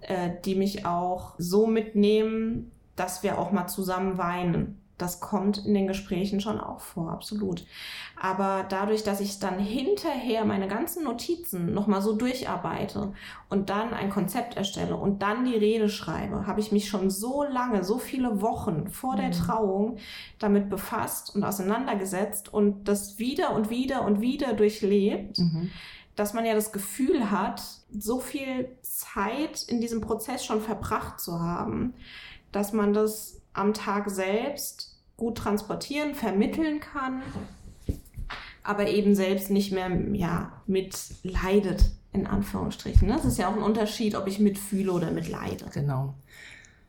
äh, 0.00 0.30
die 0.44 0.56
mich 0.56 0.84
auch 0.84 1.34
so 1.38 1.68
mitnehmen, 1.68 2.72
dass 2.96 3.22
wir 3.22 3.38
auch 3.38 3.52
mal 3.52 3.68
zusammen 3.68 4.18
weinen. 4.18 4.81
Das 4.98 5.20
kommt 5.20 5.66
in 5.66 5.74
den 5.74 5.86
Gesprächen 5.86 6.40
schon 6.40 6.60
auch 6.60 6.80
vor, 6.80 7.10
absolut. 7.10 7.66
Aber 8.20 8.64
dadurch, 8.68 9.02
dass 9.02 9.20
ich 9.20 9.38
dann 9.38 9.58
hinterher 9.58 10.44
meine 10.44 10.68
ganzen 10.68 11.04
Notizen 11.04 11.74
nochmal 11.74 12.02
so 12.02 12.14
durcharbeite 12.14 13.12
und 13.48 13.70
dann 13.70 13.94
ein 13.94 14.10
Konzept 14.10 14.56
erstelle 14.56 14.96
und 14.96 15.22
dann 15.22 15.44
die 15.44 15.56
Rede 15.56 15.88
schreibe, 15.88 16.46
habe 16.46 16.60
ich 16.60 16.72
mich 16.72 16.88
schon 16.88 17.10
so 17.10 17.42
lange, 17.42 17.82
so 17.84 17.98
viele 17.98 18.40
Wochen 18.42 18.88
vor 18.88 19.16
der 19.16 19.28
mhm. 19.28 19.32
Trauung 19.32 19.96
damit 20.38 20.70
befasst 20.70 21.34
und 21.34 21.42
auseinandergesetzt 21.42 22.52
und 22.52 22.84
das 22.84 23.18
wieder 23.18 23.54
und 23.54 23.70
wieder 23.70 24.04
und 24.04 24.20
wieder 24.20 24.52
durchlebt. 24.52 25.38
Mhm 25.38 25.70
dass 26.14 26.34
man 26.34 26.44
ja 26.44 26.54
das 26.54 26.72
Gefühl 26.72 27.30
hat, 27.30 27.62
so 27.90 28.20
viel 28.20 28.76
Zeit 28.82 29.62
in 29.62 29.80
diesem 29.80 30.00
Prozess 30.00 30.44
schon 30.44 30.60
verbracht 30.60 31.20
zu 31.20 31.40
haben, 31.40 31.94
dass 32.52 32.72
man 32.72 32.92
das 32.92 33.41
am 33.52 33.74
Tag 33.74 34.10
selbst 34.10 34.96
gut 35.16 35.38
transportieren, 35.38 36.14
vermitteln 36.14 36.80
kann, 36.80 37.22
aber 38.62 38.88
eben 38.88 39.14
selbst 39.14 39.50
nicht 39.50 39.72
mehr 39.72 39.90
ja, 40.12 40.52
mitleidet, 40.66 41.90
in 42.12 42.26
Anführungsstrichen. 42.26 43.08
Das 43.08 43.24
ist 43.24 43.38
ja 43.38 43.48
auch 43.48 43.56
ein 43.56 43.62
Unterschied, 43.62 44.14
ob 44.14 44.26
ich 44.26 44.38
mitfühle 44.38 44.92
oder 44.92 45.10
mitleide. 45.10 45.66
Genau. 45.72 46.14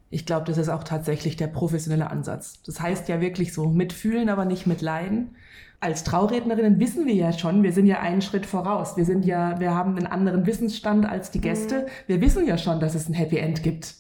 Ich 0.10 0.26
glaube, 0.26 0.46
das 0.46 0.60
ist 0.60 0.70
auch 0.70 0.84
tatsächlich 0.84 1.38
der 1.38 1.48
professionelle 1.48 2.12
Ansatz. 2.12 2.62
Das 2.64 2.80
heißt 2.80 3.10
ja 3.10 3.20
wirklich 3.20 3.52
so 3.52 3.68
mitfühlen, 3.70 4.30
aber 4.30 4.46
nicht 4.46 4.68
mitleiden. 4.68 5.36
Als 5.80 6.04
Traurednerinnen 6.04 6.80
wissen 6.80 7.08
wir 7.08 7.16
ja 7.16 7.34
schon, 7.34 7.64
wir 7.64 7.74
sind 7.74 7.88
ja 7.88 8.00
einen 8.00 8.22
Schritt 8.22 8.46
voraus. 8.46 8.96
Wir 8.96 9.06
sind 9.06 9.26
ja, 9.26 9.60
wir 9.60 9.74
haben 9.74 9.98
einen 9.98 10.06
anderen 10.06 10.46
Wissensstand 10.46 11.06
als 11.06 11.32
die 11.32 11.42
Gäste. 11.42 11.80
Mhm. 11.80 11.88
Wir 12.08 12.22
wissen 12.22 12.46
ja 12.46 12.58
schon, 12.58 12.80
dass 12.80 12.96
es 12.96 13.10
ein 13.10 13.14
Happy 13.14 13.38
End 13.38 13.64
gibt. 13.64 13.96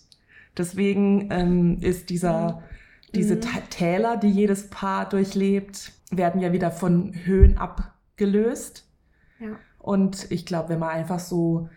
Deswegen 0.58 1.30
ähm, 1.32 1.78
ist 1.82 2.10
dieser 2.10 2.56
mhm. 2.56 2.64
Diese 3.16 3.36
mhm. 3.36 3.42
Täler, 3.70 4.18
die 4.18 4.30
jedes 4.30 4.70
Paar 4.70 5.08
durchlebt, 5.08 5.92
werden 6.12 6.42
ja 6.42 6.52
wieder 6.52 6.72
von 6.72 7.14
Höhen 7.26 7.58
abgelöst. 7.58 8.88
Ja. 9.40 9.60
Und 9.80 10.32
ich 10.32 10.46
glaube, 10.46 10.70
wenn 10.70 10.80
man 10.80 10.90
einfach 10.90 11.20
so 11.20 11.70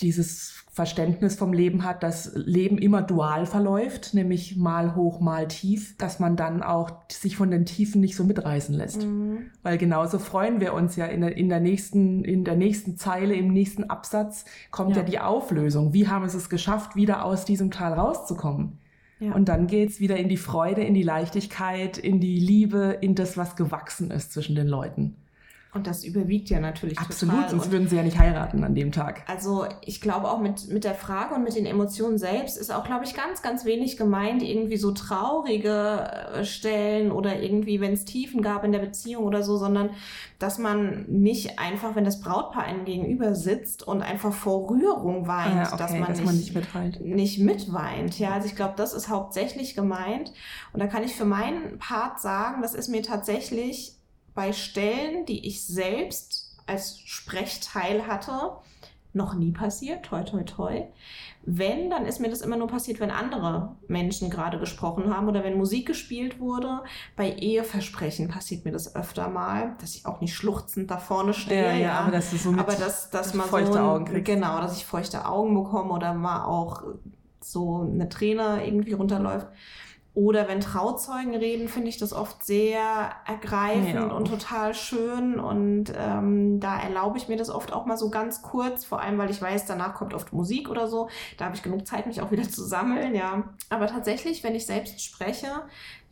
dieses 0.00 0.64
Verständnis 0.70 1.36
vom 1.36 1.54
Leben 1.54 1.84
hat, 1.84 2.02
dass 2.02 2.32
Leben 2.34 2.76
immer 2.76 3.00
dual 3.00 3.46
verläuft, 3.46 4.12
nämlich 4.12 4.56
mal 4.58 4.94
hoch, 4.94 5.20
mal 5.20 5.48
tief, 5.48 5.96
dass 5.96 6.20
man 6.20 6.36
dann 6.36 6.62
auch 6.62 6.90
sich 7.10 7.34
von 7.36 7.50
den 7.50 7.64
Tiefen 7.64 8.02
nicht 8.02 8.14
so 8.14 8.24
mitreißen 8.24 8.74
lässt. 8.74 9.02
Mhm. 9.02 9.50
Weil 9.62 9.78
genauso 9.78 10.18
freuen 10.18 10.60
wir 10.60 10.74
uns 10.74 10.96
ja 10.96 11.06
in 11.06 11.22
der, 11.22 11.36
in 11.38 11.48
der, 11.48 11.60
nächsten, 11.60 12.24
in 12.24 12.44
der 12.44 12.56
nächsten 12.56 12.98
Zeile, 12.98 13.34
im 13.34 13.54
nächsten 13.54 13.84
Absatz 13.84 14.44
kommt 14.70 14.96
ja, 14.96 15.02
ja 15.02 15.08
die 15.08 15.18
Auflösung. 15.18 15.94
Wie 15.94 16.08
haben 16.08 16.28
sie 16.28 16.36
es 16.36 16.50
geschafft, 16.50 16.94
wieder 16.94 17.24
aus 17.24 17.46
diesem 17.46 17.70
Tal 17.70 17.94
rauszukommen? 17.94 18.78
Ja. 19.18 19.32
Und 19.32 19.48
dann 19.48 19.66
geht's 19.66 19.98
wieder 19.98 20.18
in 20.18 20.28
die 20.28 20.36
Freude, 20.36 20.82
in 20.82 20.92
die 20.92 21.02
Leichtigkeit, 21.02 21.96
in 21.96 22.20
die 22.20 22.38
Liebe, 22.38 22.98
in 23.00 23.14
das, 23.14 23.38
was 23.38 23.56
gewachsen 23.56 24.10
ist 24.10 24.32
zwischen 24.32 24.54
den 24.54 24.66
Leuten. 24.66 25.16
Und 25.76 25.86
das 25.86 26.04
überwiegt 26.04 26.48
ja 26.48 26.58
natürlich 26.58 26.98
Absolut, 26.98 27.34
total. 27.34 27.50
sonst 27.50 27.70
würden 27.70 27.88
sie 27.88 27.96
ja 27.96 28.02
nicht 28.02 28.18
heiraten 28.18 28.64
an 28.64 28.74
dem 28.74 28.92
Tag. 28.92 29.22
Also 29.26 29.66
ich 29.82 30.00
glaube 30.00 30.30
auch 30.30 30.40
mit, 30.40 30.68
mit 30.68 30.84
der 30.84 30.94
Frage 30.94 31.34
und 31.34 31.44
mit 31.44 31.54
den 31.54 31.66
Emotionen 31.66 32.18
selbst 32.18 32.56
ist 32.56 32.72
auch, 32.72 32.84
glaube 32.84 33.04
ich, 33.04 33.14
ganz, 33.14 33.42
ganz 33.42 33.64
wenig 33.64 33.96
gemeint, 33.96 34.42
irgendwie 34.42 34.78
so 34.78 34.92
traurige 34.92 36.10
äh, 36.34 36.44
Stellen 36.44 37.12
oder 37.12 37.40
irgendwie, 37.40 37.80
wenn 37.80 37.92
es 37.92 38.04
Tiefen 38.04 38.40
gab 38.42 38.64
in 38.64 38.72
der 38.72 38.78
Beziehung 38.78 39.24
oder 39.24 39.42
so, 39.42 39.58
sondern 39.58 39.90
dass 40.38 40.58
man 40.58 41.04
nicht 41.08 41.58
einfach, 41.58 41.94
wenn 41.94 42.04
das 42.04 42.20
Brautpaar 42.20 42.64
einem 42.64 42.84
gegenüber 42.84 43.34
sitzt 43.34 43.86
und 43.86 44.02
einfach 44.02 44.32
vor 44.32 44.70
Rührung 44.70 45.26
weint, 45.26 45.56
ja, 45.56 45.66
okay, 45.68 45.76
dass, 45.76 45.92
man, 45.92 46.00
dass 46.00 46.18
nicht, 46.18 46.26
man 46.26 46.36
nicht 46.36 46.54
mitweint. 46.54 47.00
Nicht 47.00 47.38
mitweint. 47.38 48.18
Ja, 48.18 48.32
also 48.32 48.46
ich 48.46 48.56
glaube, 48.56 48.74
das 48.76 48.94
ist 48.94 49.08
hauptsächlich 49.08 49.74
gemeint. 49.74 50.32
Und 50.72 50.80
da 50.80 50.86
kann 50.86 51.04
ich 51.04 51.14
für 51.14 51.24
meinen 51.24 51.78
Part 51.78 52.20
sagen, 52.20 52.62
das 52.62 52.74
ist 52.74 52.88
mir 52.88 53.02
tatsächlich 53.02 53.95
bei 54.36 54.52
Stellen, 54.52 55.26
die 55.26 55.44
ich 55.48 55.66
selbst 55.66 56.54
als 56.66 57.00
Sprechteil 57.00 58.06
hatte, 58.06 58.52
noch 59.16 59.34
nie 59.34 59.50
passiert, 59.50 60.04
toi, 60.04 60.22
toi, 60.22 60.44
toi. 60.44 60.82
Wenn, 61.42 61.90
dann 61.90 62.04
ist 62.04 62.20
mir 62.20 62.28
das 62.28 62.42
immer 62.42 62.56
nur 62.56 62.68
passiert, 62.68 63.00
wenn 63.00 63.10
andere 63.10 63.76
Menschen 63.88 64.30
gerade 64.30 64.58
gesprochen 64.58 65.14
haben 65.14 65.26
oder 65.26 65.42
wenn 65.42 65.56
Musik 65.56 65.86
gespielt 65.86 66.38
wurde. 66.38 66.82
Bei 67.16 67.32
Eheversprechen 67.32 68.28
passiert 68.28 68.64
mir 68.64 68.72
das 68.72 68.94
öfter 68.94 69.28
mal, 69.28 69.74
dass 69.80 69.94
ich 69.94 70.06
auch 70.06 70.20
nicht 70.20 70.34
schluchzend 70.34 70.90
da 70.90 70.98
vorne 70.98 71.32
stehe. 71.32 71.62
Ja, 71.62 71.76
ja, 71.76 71.98
aber 72.00 72.10
dass 72.12 72.30
du 72.30 72.36
so 72.36 72.50
mit 72.50 72.60
aber 72.60 72.74
dass, 72.74 73.10
dass 73.10 73.32
man 73.32 73.48
feuchte 73.48 73.72
so 73.72 73.78
ein, 73.78 73.84
Augen 73.84 74.04
kriegst. 74.04 74.26
Genau, 74.26 74.60
dass 74.60 74.76
ich 74.76 74.84
feuchte 74.84 75.24
Augen 75.24 75.54
bekomme 75.54 75.92
oder 75.92 76.12
mal 76.12 76.44
auch 76.44 76.82
so 77.40 77.88
eine 77.90 78.08
Träne 78.08 78.66
irgendwie 78.66 78.92
runterläuft. 78.92 79.46
Oder 80.16 80.48
wenn 80.48 80.60
Trauzeugen 80.60 81.34
reden, 81.34 81.68
finde 81.68 81.90
ich 81.90 81.98
das 81.98 82.14
oft 82.14 82.42
sehr 82.42 83.10
ergreifend 83.26 83.94
ja. 83.94 84.06
und 84.06 84.26
total 84.26 84.72
schön. 84.72 85.38
Und 85.38 85.92
ähm, 85.94 86.58
da 86.58 86.80
erlaube 86.80 87.18
ich 87.18 87.28
mir 87.28 87.36
das 87.36 87.50
oft 87.50 87.70
auch 87.70 87.84
mal 87.84 87.98
so 87.98 88.08
ganz 88.08 88.40
kurz, 88.40 88.86
vor 88.86 89.02
allem 89.02 89.18
weil 89.18 89.30
ich 89.30 89.42
weiß, 89.42 89.66
danach 89.66 89.92
kommt 89.92 90.14
oft 90.14 90.32
Musik 90.32 90.70
oder 90.70 90.88
so. 90.88 91.10
Da 91.36 91.44
habe 91.44 91.54
ich 91.54 91.62
genug 91.62 91.86
Zeit, 91.86 92.06
mich 92.06 92.22
auch 92.22 92.30
wieder 92.30 92.44
zu 92.48 92.64
sammeln, 92.64 93.14
ja. 93.14 93.44
Aber 93.68 93.88
tatsächlich, 93.88 94.42
wenn 94.42 94.54
ich 94.54 94.64
selbst 94.64 95.02
spreche, 95.02 95.48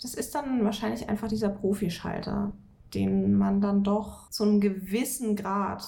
das 0.03 0.13
ist 0.13 0.35
dann 0.35 0.63
wahrscheinlich 0.67 1.09
einfach 1.09 1.29
dieser 1.29 1.49
Profischalter, 1.49 2.53
den 2.93 3.39
man 3.39 3.63
dann 3.63 3.85
doch 3.85 4.29
zu 4.29 4.43
einem 4.43 4.61
gewissen 4.61 5.35
Grad 5.35 5.83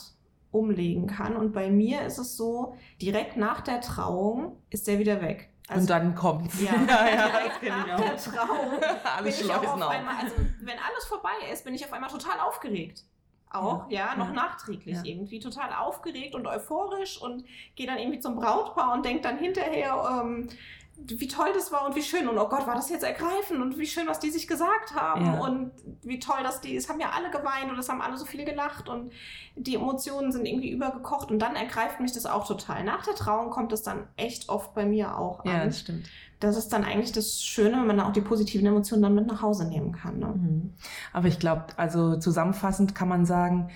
umlegen 0.53 1.07
kann. 1.07 1.37
Und 1.37 1.53
bei 1.53 1.71
mir 1.71 2.07
ist 2.07 2.17
es 2.17 2.39
so, 2.39 2.77
direkt 3.03 3.37
nach 3.37 3.61
der 3.61 3.83
Trauung 3.83 4.57
ist 4.71 4.89
der 4.89 4.99
wieder 4.99 5.21
weg. 5.21 5.51
Also, 5.69 5.81
und 5.81 5.91
dann 5.91 6.15
kommt's. 6.15 6.61
Ja, 6.61 6.75
ja, 6.89 7.09
ja 7.09 7.29
das 7.49 7.61
kenne 7.61 7.85
ich 7.87 7.93
auch. 7.93 7.99
Der 7.99 8.17
Traum. 8.17 8.71
alles 9.17 9.41
schleusen 9.41 9.83
auf. 9.83 9.91
Einmal, 9.91 10.17
also 10.23 10.37
wenn 10.61 10.79
alles 10.79 11.05
vorbei 11.07 11.35
ist, 11.53 11.65
bin 11.65 11.75
ich 11.75 11.85
auf 11.85 11.93
einmal 11.93 12.11
total 12.11 12.39
aufgeregt. 12.41 13.05
Auch, 13.51 13.89
ja, 13.91 14.11
ja 14.13 14.17
noch 14.17 14.33
nachträglich 14.33 14.99
irgendwie. 15.05 15.39
Total 15.39 15.73
aufgeregt 15.73 16.35
und 16.35 16.47
euphorisch 16.47 17.21
und 17.21 17.45
gehe 17.75 17.87
dann 17.87 17.99
irgendwie 17.99 18.21
zum 18.21 18.37
Brautpaar 18.37 18.93
und 18.93 19.05
denke 19.05 19.23
dann 19.23 19.39
hinterher, 19.39 20.23
ähm, 20.23 20.49
wie 20.99 21.29
toll 21.29 21.49
das 21.55 21.73
war 21.73 21.87
und 21.87 21.95
wie 21.95 22.03
schön 22.03 22.27
und 22.27 22.39
oh 22.39 22.49
Gott, 22.49 22.67
war 22.67 22.75
das 22.75 22.89
jetzt 22.89 23.05
ergreifend 23.05 23.61
und 23.61 23.79
wie 23.79 23.87
schön, 23.87 24.07
was 24.07 24.19
die 24.19 24.31
sich 24.31 24.49
gesagt 24.49 24.95
haben 24.95 25.27
ja. 25.27 25.41
und 25.41 25.73
wie 26.03 26.19
toll, 26.19 26.43
dass 26.43 26.61
die, 26.61 26.75
es 26.75 26.89
haben 26.89 27.01
ja 27.01 27.11
alle 27.11 27.31
geweint 27.31 27.71
und 27.71 27.79
es 27.79 27.89
haben 27.89 28.01
alle 28.01 28.17
so 28.17 28.25
viel 28.25 28.45
gelacht 28.45 28.89
und 28.89 29.13
die 29.57 29.75
Emotionen 29.75 30.33
sind 30.33 30.47
irgendwie 30.47 30.71
übergekocht 30.71 31.31
und 31.31 31.39
dann 31.39 31.55
ergreift 31.55 32.01
mich 32.01 32.13
das 32.13 32.25
auch 32.25 32.47
total. 32.47 32.83
Nach 32.83 33.05
der 33.05 33.15
Trauung 33.15 33.51
kommt 33.51 33.73
es 33.73 33.83
dann 33.83 34.09
echt 34.17 34.49
oft 34.49 34.75
bei 34.75 34.87
mir 34.87 35.19
auch 35.19 35.41
an. 35.41 35.51
Ja, 35.51 35.65
das 35.65 35.81
stimmt. 35.81 36.09
Das 36.41 36.57
ist 36.57 36.69
dann 36.73 36.85
eigentlich 36.85 37.13
das 37.13 37.43
Schöne, 37.43 37.79
wenn 37.79 37.87
man 37.87 38.01
auch 38.01 38.13
die 38.13 38.21
positiven 38.21 38.67
Emotionen 38.67 39.03
dann 39.03 39.15
mit 39.15 39.27
nach 39.27 39.43
Hause 39.43 39.67
nehmen 39.67 39.93
kann. 39.93 40.19
Ne? 40.19 40.27
Mhm. 40.27 40.75
Aber 41.13 41.29
ich 41.29 41.39
glaube, 41.39 41.67
also 41.77 42.19
zusammenfassend 42.19 42.95
kann 42.95 43.09
man 43.09 43.25
sagen, 43.25 43.71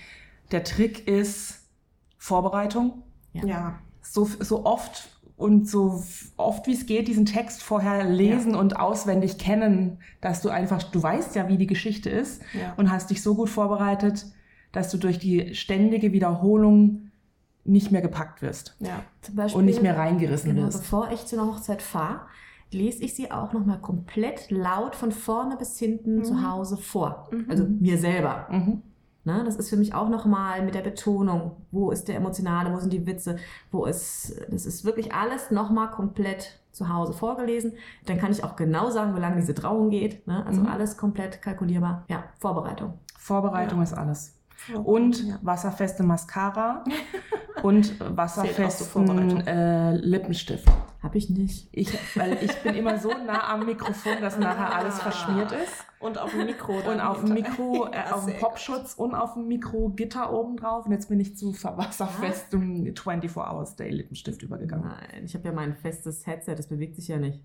der 0.53 0.65
Trick 0.65 1.07
ist 1.07 1.67
Vorbereitung. 2.19 3.03
ja. 3.33 3.45
ja. 3.45 3.79
So, 4.03 4.25
so 4.25 4.65
oft 4.65 5.11
und 5.41 5.69
so 5.69 6.03
oft 6.37 6.67
wie 6.67 6.75
es 6.75 6.87
geht 6.87 7.09
diesen 7.09 7.25
Text 7.25 7.63
vorher 7.63 8.05
lesen 8.05 8.53
ja. 8.53 8.59
und 8.59 8.79
auswendig 8.79 9.39
kennen, 9.39 9.99
dass 10.21 10.43
du 10.43 10.51
einfach, 10.51 10.83
du 10.83 11.03
weißt 11.03 11.35
ja, 11.35 11.49
wie 11.49 11.57
die 11.57 11.67
Geschichte 11.67 12.11
ist 12.11 12.43
ja. 12.53 12.75
und 12.77 12.91
hast 12.91 13.11
dich 13.11 13.23
so 13.23 13.35
gut 13.35 13.49
vorbereitet, 13.49 14.27
dass 14.73 14.91
du 14.91 14.99
durch 14.99 15.19
die 15.19 15.55
ständige 15.55 16.13
Wiederholung 16.13 17.11
nicht 17.65 17.91
mehr 17.91 18.03
gepackt 18.03 18.43
wirst. 18.43 18.77
Ja. 18.81 19.03
Zum 19.23 19.37
Beispiel, 19.37 19.59
und 19.59 19.65
nicht 19.65 19.83
mehr 19.83 19.97
reingerissen 19.97 20.55
genau, 20.55 20.67
wirst. 20.67 20.83
Bevor 20.83 21.11
ich 21.11 21.25
zu 21.25 21.37
einer 21.37 21.47
Hochzeit 21.47 21.81
fahre, 21.81 22.21
lese 22.71 23.03
ich 23.03 23.15
sie 23.15 23.31
auch 23.31 23.53
nochmal 23.53 23.81
komplett 23.81 24.51
laut 24.51 24.95
von 24.95 25.11
vorne 25.11 25.57
bis 25.57 25.79
hinten 25.79 26.17
mhm. 26.17 26.25
zu 26.25 26.49
Hause 26.49 26.77
vor. 26.77 27.29
Mhm. 27.33 27.47
Also 27.49 27.65
mir 27.65 27.99
selber. 27.99 28.47
Mhm. 28.51 28.83
Ne? 29.25 29.43
Das 29.45 29.57
ist 29.57 29.69
für 29.69 29.77
mich 29.77 29.95
auch 29.95 30.09
nochmal 30.09 30.63
mit 30.63 30.75
der 30.75 30.81
Betonung, 30.81 31.57
wo 31.71 31.91
ist 31.91 32.09
der 32.09 32.17
emotionale, 32.17 32.73
wo 32.73 32.79
sind 32.79 32.93
die 32.93 33.07
Witze, 33.07 33.37
wo 33.71 33.85
ist, 33.85 34.41
das 34.49 34.65
ist 34.67 34.85
wirklich 34.85 35.13
alles 35.13 35.51
nochmal 35.51 35.91
komplett 35.91 36.59
zu 36.73 36.89
Hause 36.89 37.13
vorgelesen. 37.13 37.75
Dann 38.07 38.19
kann 38.19 38.33
ich 38.33 38.45
auch 38.45 38.57
genau 38.57 38.91
sagen, 38.91 39.15
wie 39.15 39.21
lange 39.21 39.37
diese 39.37 39.55
Trauung 39.55 39.91
geht. 39.91 40.27
Ne? 40.27 40.45
Also 40.47 40.63
mhm. 40.63 40.69
alles 40.69 40.97
komplett 40.97 41.43
kalkulierbar. 41.43 42.05
Ja, 42.09 42.25
Vorbereitung. 42.39 42.99
Vorbereitung 43.19 43.79
ja. 43.79 43.85
ist 43.85 43.93
alles. 43.93 44.40
Und 44.85 45.27
ja. 45.27 45.39
wasserfeste 45.43 46.03
Mascara 46.03 46.85
und 47.63 47.99
wasserfesten 48.17 49.47
äh, 49.47 49.97
Lippenstift. 49.97 50.69
Habe 51.03 51.17
ich 51.17 51.31
nicht. 51.31 51.69
Ich, 51.73 51.93
weil 52.15 52.39
ich 52.43 52.55
bin 52.63 52.75
immer 52.75 52.99
so 52.99 53.09
nah 53.09 53.53
am 53.53 53.65
Mikrofon, 53.65 54.21
dass 54.21 54.39
nachher 54.39 54.75
alles 54.75 55.01
ah. 55.01 55.05
verschmiert 55.05 55.51
ist. 55.53 55.85
Und 55.99 56.19
auf 56.19 56.31
dem 56.31 56.47
Mikro. 56.47 56.75
Und 56.91 57.01
auf 57.01 57.25
dem 57.25 57.35
Mikro, 57.35 57.89
äh, 57.91 58.03
auf 58.13 58.27
dem 58.27 58.39
Popschutz 58.39 58.95
und 58.95 59.15
auf 59.15 59.35
dem 59.35 59.49
Mikro 59.49 59.91
Gitter 59.91 60.33
oben 60.33 60.57
drauf. 60.57 60.87
Und 60.87 60.93
jetzt 60.93 61.09
bin 61.09 61.21
ich 61.21 61.37
zu 61.37 61.53
wasserfestem 61.53 62.95
24 62.95 63.37
Hours 63.37 63.77
Day 63.77 63.91
Lippenstift 63.91 64.43
übergegangen. 64.43 64.89
Nein, 64.89 65.25
ich 65.25 65.35
habe 65.35 65.49
ja 65.49 65.53
mein 65.53 65.75
festes 65.75 66.27
Headset, 66.27 66.55
das 66.57 66.69
bewegt 66.69 66.97
sich 66.97 67.09
ja 67.09 67.19
nicht. 67.19 67.41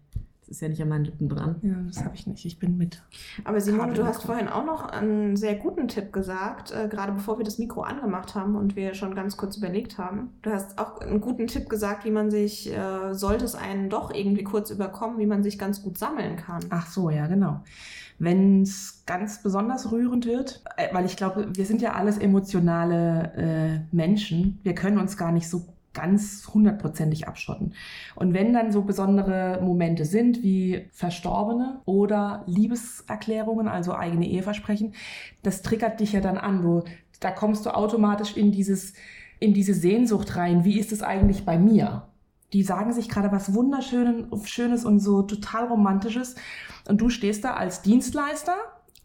Das 0.48 0.58
ist 0.58 0.62
ja 0.62 0.70
nicht 0.70 0.82
an 0.82 0.90
meinen 0.90 1.06
Lippen 1.06 1.28
dran. 1.28 1.56
Ja, 1.64 1.74
das 1.88 2.04
habe 2.04 2.14
ich 2.14 2.28
nicht. 2.28 2.46
Ich 2.46 2.60
bin 2.60 2.78
mit. 2.78 3.02
Aber 3.46 3.60
Simone, 3.60 3.94
du 3.94 4.06
hast 4.06 4.22
vorhin 4.24 4.48
auch 4.48 4.64
noch 4.64 4.86
einen 4.86 5.36
sehr 5.36 5.56
guten 5.56 5.88
Tipp 5.88 6.14
gesagt, 6.14 6.72
äh, 6.72 6.88
gerade 6.88 7.14
bevor 7.14 7.40
wir 7.40 7.46
das 7.46 7.58
Mikro 7.58 7.82
angemacht 7.82 8.36
haben 8.36 8.56
und 8.56 8.75
wir 8.75 8.94
schon 8.94 9.16
ganz 9.16 9.38
kurz 9.38 9.58
überlegt 9.58 9.98
haben. 9.98 10.30
Du 10.44 10.52
hast 10.52 10.78
auch 10.78 11.00
einen 11.02 11.20
guten 11.20 11.48
Tipp 11.48 11.68
gesagt, 11.68 12.06
wie 12.06 12.12
man 12.12 12.30
sich, 12.30 12.72
äh, 12.72 13.14
sollte 13.14 13.44
es 13.44 13.56
einen 13.56 13.90
doch 13.90 14.14
irgendwie 14.14 14.44
kurz 14.44 14.70
überkommen, 14.70 15.18
wie 15.18 15.25
man 15.25 15.42
sich 15.42 15.58
ganz 15.58 15.82
gut 15.82 15.98
sammeln 15.98 16.36
kann. 16.36 16.64
Ach 16.70 16.86
so, 16.88 17.10
ja, 17.10 17.25
genau. 17.25 17.64
Wenn 18.20 18.62
es 18.62 19.04
ganz 19.08 19.42
besonders 19.42 19.92
rührend 19.92 20.28
wird, 20.28 20.64
äh, 20.78 20.94
weil 20.94 21.06
ich 21.06 21.18
glaube, 21.18 21.48
wir 21.56 21.66
sind 21.66 21.82
ja 21.82 21.94
alles 21.94 22.20
emotionale 22.20 23.34
äh, 23.36 23.96
Menschen. 23.96 24.60
Wir 24.62 24.75
können 24.75 25.00
uns 25.00 25.18
gar 25.18 25.32
nicht 25.32 25.50
so 25.50 25.75
ganz 25.96 26.48
hundertprozentig 26.54 27.28
abschotten. 27.28 27.74
Und 28.14 28.36
wenn 28.36 28.54
dann 28.54 28.72
so 28.72 28.84
besondere 28.84 29.60
Momente 29.64 30.06
sind 30.06 30.44
wie 30.44 30.88
Verstorbene 30.92 31.82
oder 31.86 32.44
Liebeserklärungen, 32.46 33.68
also 33.68 33.96
eigene 33.96 34.28
Eheversprechen, 34.28 34.94
das 35.42 35.64
triggert 35.64 36.00
dich 36.00 36.12
ja 36.12 36.22
dann 36.22 36.38
an. 36.38 36.62
Du, 36.62 36.84
da 37.20 37.32
kommst 37.32 37.66
du 37.66 37.74
automatisch 37.74 38.38
in 38.38 38.52
dieses, 38.52 38.94
in 39.40 39.56
diese 39.56 39.74
Sehnsucht 39.74 40.36
rein. 40.36 40.64
Wie 40.64 40.78
ist 40.78 40.92
es 40.92 41.02
eigentlich 41.02 41.46
bei 41.46 41.58
mir? 41.58 42.10
Die 42.54 42.62
sagen 42.62 42.94
sich 42.94 43.10
gerade 43.10 43.32
was 43.32 43.54
Wunderschönes 43.54 44.86
und 44.86 45.00
so 45.00 45.24
total 45.24 45.68
Romantisches. 45.68 46.36
Und 46.88 47.02
du 47.02 47.10
stehst 47.10 47.44
da 47.44 47.56
als 47.56 47.82
Dienstleister 47.82 48.54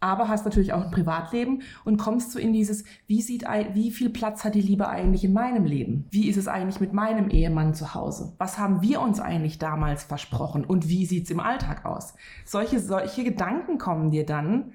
aber 0.01 0.27
hast 0.27 0.45
natürlich 0.45 0.73
auch 0.73 0.83
ein 0.83 0.91
Privatleben 0.91 1.61
und 1.85 1.97
kommst 1.97 2.31
so 2.31 2.39
in 2.39 2.51
dieses, 2.51 2.83
wie 3.07 3.21
sieht, 3.21 3.45
wie 3.73 3.91
viel 3.91 4.09
Platz 4.09 4.43
hat 4.43 4.55
die 4.55 4.61
Liebe 4.61 4.89
eigentlich 4.89 5.23
in 5.23 5.31
meinem 5.31 5.63
Leben? 5.63 6.07
Wie 6.09 6.27
ist 6.27 6.37
es 6.37 6.47
eigentlich 6.47 6.81
mit 6.81 6.91
meinem 6.91 7.29
Ehemann 7.29 7.75
zu 7.75 7.93
Hause? 7.93 8.33
Was 8.39 8.57
haben 8.57 8.81
wir 8.81 8.99
uns 8.99 9.19
eigentlich 9.19 9.59
damals 9.59 10.03
versprochen 10.03 10.65
und 10.65 10.89
wie 10.89 11.05
sieht's 11.05 11.29
im 11.29 11.39
Alltag 11.39 11.85
aus? 11.85 12.15
Solche, 12.45 12.79
solche 12.79 13.23
Gedanken 13.23 13.77
kommen 13.77 14.11
dir 14.11 14.25
dann. 14.25 14.73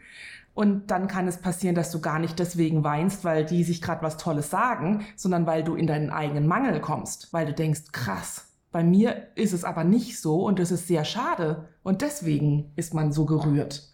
Und 0.54 0.90
dann 0.90 1.06
kann 1.06 1.28
es 1.28 1.42
passieren, 1.42 1.74
dass 1.74 1.90
du 1.90 2.00
gar 2.00 2.18
nicht 2.18 2.38
deswegen 2.38 2.82
weinst, 2.82 3.24
weil 3.24 3.44
die 3.44 3.62
sich 3.62 3.82
gerade 3.82 4.00
was 4.00 4.16
Tolles 4.16 4.48
sagen, 4.48 5.04
sondern 5.14 5.46
weil 5.46 5.62
du 5.62 5.74
in 5.74 5.86
deinen 5.86 6.08
eigenen 6.08 6.46
Mangel 6.46 6.80
kommst, 6.80 7.30
weil 7.34 7.44
du 7.44 7.52
denkst, 7.52 7.92
krass, 7.92 8.46
bei 8.72 8.82
mir 8.82 9.28
ist 9.34 9.52
es 9.52 9.64
aber 9.64 9.84
nicht 9.84 10.18
so 10.18 10.44
und 10.46 10.58
es 10.58 10.70
ist 10.70 10.86
sehr 10.86 11.04
schade. 11.04 11.68
Und 11.82 12.00
deswegen 12.00 12.72
ist 12.76 12.94
man 12.94 13.12
so 13.12 13.26
gerührt. 13.26 13.92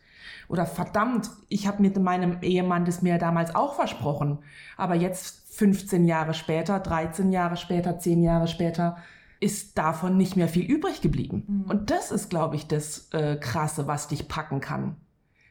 Oder 0.53 0.67
verdammt, 0.67 1.31
ich 1.49 1.67
habe 1.67 1.81
mit 1.81 1.99
meinem 1.99 2.43
Ehemann 2.43 2.85
das 2.85 3.01
mir 3.01 3.17
damals 3.17 3.55
auch 3.55 3.75
versprochen. 3.75 4.41
Aber 4.77 4.95
jetzt 4.95 5.49
15 5.57 6.05
Jahre 6.05 6.35
später, 6.35 6.79
13 6.79 7.33
Jahre 7.33 7.57
später, 7.57 7.99
10 7.99 8.23
Jahre 8.23 8.47
später, 8.47 8.99
ist 9.41 9.79
davon 9.79 10.19
nicht 10.19 10.37
mehr 10.37 10.49
viel 10.49 10.71
übrig 10.71 11.01
geblieben. 11.01 11.45
Mhm. 11.47 11.71
Und 11.71 11.91
das 11.91 12.11
ist, 12.11 12.29
glaube 12.29 12.57
ich, 12.57 12.67
das 12.69 13.09
äh, 13.15 13.37
Krasse, 13.37 13.87
was 13.87 14.09
dich 14.09 14.29
packen 14.29 14.61
kann. 14.61 14.97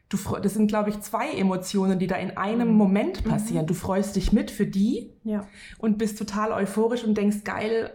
Du, 0.10 0.20
das 0.39 0.53
sind, 0.53 0.67
glaube 0.67 0.91
ich, 0.91 1.01
zwei 1.01 1.31
Emotionen, 1.31 1.98
die 1.98 2.05
da 2.05 2.17
in 2.17 2.38
einem 2.38 2.70
mhm. 2.70 2.75
Moment 2.75 3.24
passieren. 3.24 3.63
Mhm. 3.63 3.70
Du 3.70 3.74
freust 3.74 4.15
dich 4.15 4.31
mit 4.31 4.51
für 4.51 4.67
die 4.67 5.15
ja. 5.24 5.48
und 5.79 5.98
bist 5.98 6.20
total 6.20 6.51
euphorisch 6.51 7.03
und 7.03 7.17
denkst, 7.17 7.43
geil, 7.43 7.89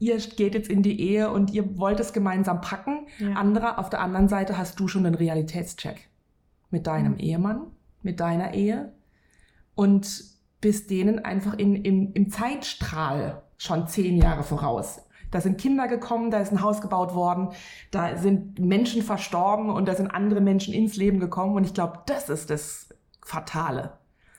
ihr 0.00 0.16
geht 0.16 0.54
jetzt 0.54 0.68
in 0.68 0.82
die 0.82 1.00
Ehe 1.00 1.30
und 1.30 1.52
ihr 1.52 1.78
wollt 1.78 2.00
es 2.00 2.12
gemeinsam 2.12 2.60
packen. 2.60 3.06
Ja. 3.20 3.34
Andere, 3.34 3.78
auf 3.78 3.88
der 3.88 4.00
anderen 4.00 4.28
Seite 4.28 4.58
hast 4.58 4.80
du 4.80 4.88
schon 4.88 5.06
einen 5.06 5.14
Realitätscheck 5.14 6.09
mit 6.70 6.86
deinem 6.86 7.12
mhm. 7.12 7.18
Ehemann, 7.18 7.66
mit 8.02 8.20
deiner 8.20 8.54
Ehe 8.54 8.92
und 9.74 10.24
bist 10.60 10.90
denen 10.90 11.24
einfach 11.24 11.54
in, 11.54 11.76
im, 11.76 12.12
im 12.12 12.30
Zeitstrahl 12.30 13.42
schon 13.56 13.86
zehn 13.86 14.16
Jahre 14.16 14.42
voraus. 14.42 15.06
Da 15.30 15.40
sind 15.40 15.60
Kinder 15.60 15.86
gekommen, 15.86 16.30
da 16.30 16.40
ist 16.40 16.52
ein 16.52 16.60
Haus 16.60 16.80
gebaut 16.80 17.14
worden, 17.14 17.50
da 17.90 18.16
sind 18.16 18.58
Menschen 18.58 19.02
verstorben 19.02 19.70
und 19.70 19.86
da 19.86 19.94
sind 19.94 20.08
andere 20.10 20.40
Menschen 20.40 20.74
ins 20.74 20.96
Leben 20.96 21.20
gekommen 21.20 21.54
und 21.54 21.64
ich 21.64 21.74
glaube, 21.74 22.00
das 22.06 22.28
ist 22.28 22.50
das 22.50 22.88
Fatale. 23.22 23.92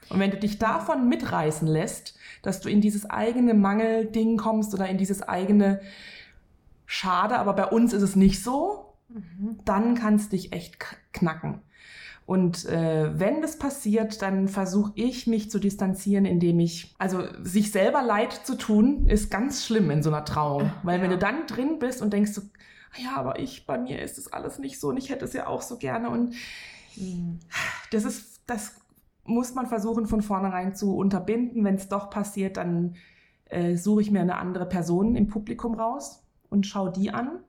Und 0.09 0.19
wenn 0.19 0.31
du 0.31 0.37
dich 0.37 0.59
davon 0.59 1.07
mitreißen 1.07 1.67
lässt, 1.67 2.17
dass 2.41 2.59
du 2.59 2.69
in 2.69 2.81
dieses 2.81 3.09
eigene 3.09 3.53
Mangelding 3.53 4.35
kommst 4.35 4.73
oder 4.73 4.89
in 4.89 4.97
dieses 4.97 5.21
eigene 5.21 5.79
Schade, 6.85 7.39
aber 7.39 7.53
bei 7.53 7.65
uns 7.67 7.93
ist 7.93 8.01
es 8.01 8.17
nicht 8.17 8.43
so, 8.43 8.95
mhm. 9.07 9.59
dann 9.63 9.95
kannst 9.95 10.33
du 10.33 10.35
dich 10.35 10.51
echt 10.51 10.77
knacken. 11.13 11.61
Und 12.25 12.65
äh, 12.65 13.19
wenn 13.19 13.41
das 13.41 13.57
passiert, 13.57 14.21
dann 14.21 14.47
versuche 14.47 14.91
ich 14.95 15.27
mich 15.27 15.49
zu 15.49 15.59
distanzieren, 15.59 16.25
indem 16.25 16.59
ich, 16.59 16.95
also 16.97 17.23
sich 17.43 17.71
selber 17.71 18.01
Leid 18.01 18.33
zu 18.33 18.55
tun, 18.55 19.07
ist 19.07 19.29
ganz 19.29 19.65
schlimm 19.65 19.91
in 19.91 20.03
so 20.03 20.09
einer 20.09 20.23
Trauung. 20.23 20.71
Weil 20.83 20.97
ja. 20.97 21.03
wenn 21.03 21.11
du 21.11 21.17
dann 21.17 21.47
drin 21.47 21.79
bist 21.79 22.01
und 22.01 22.13
denkst 22.13 22.31
so, 22.31 22.41
ah 22.93 23.01
ja, 23.03 23.17
aber 23.17 23.39
ich, 23.39 23.65
bei 23.65 23.77
mir 23.77 24.01
ist 24.01 24.17
das 24.17 24.31
alles 24.31 24.59
nicht 24.59 24.79
so 24.79 24.89
und 24.89 24.97
ich 24.97 25.09
hätte 25.09 25.25
es 25.25 25.33
ja 25.33 25.47
auch 25.47 25.61
so 25.61 25.77
gerne. 25.77 26.09
Und 26.09 26.35
mhm. 26.95 27.39
das 27.91 28.05
ist, 28.05 28.41
das 28.47 28.75
muss 29.25 29.53
man 29.53 29.67
versuchen 29.67 30.05
von 30.05 30.21
vornherein 30.21 30.75
zu 30.75 30.95
unterbinden. 30.95 31.63
Wenn 31.63 31.75
es 31.75 31.89
doch 31.89 32.09
passiert, 32.09 32.57
dann 32.57 32.95
äh, 33.45 33.75
suche 33.75 34.01
ich 34.01 34.11
mir 34.11 34.21
eine 34.21 34.37
andere 34.37 34.67
Person 34.67 35.15
im 35.15 35.27
Publikum 35.27 35.73
raus 35.73 36.23
und 36.49 36.65
schaue 36.65 36.91
die 36.91 37.11
an 37.11 37.39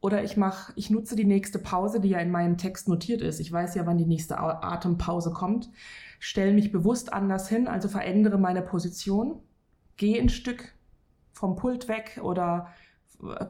oder 0.00 0.24
ich 0.24 0.36
mache, 0.36 0.72
ich 0.76 0.90
nutze 0.90 1.14
die 1.14 1.24
nächste 1.24 1.58
Pause, 1.58 2.00
die 2.00 2.08
ja 2.08 2.18
in 2.18 2.30
meinem 2.30 2.56
Text 2.56 2.88
notiert 2.88 3.20
ist. 3.20 3.38
Ich 3.38 3.52
weiß 3.52 3.74
ja, 3.74 3.86
wann 3.86 3.98
die 3.98 4.06
nächste 4.06 4.38
Atempause 4.38 5.30
kommt. 5.30 5.70
Stelle 6.18 6.52
mich 6.52 6.72
bewusst 6.72 7.12
anders 7.12 7.48
hin, 7.48 7.68
also 7.68 7.88
verändere 7.88 8.38
meine 8.38 8.62
Position, 8.62 9.40
gehe 9.96 10.20
ein 10.20 10.28
Stück 10.28 10.72
vom 11.32 11.56
Pult 11.56 11.88
weg 11.88 12.20
oder 12.22 12.68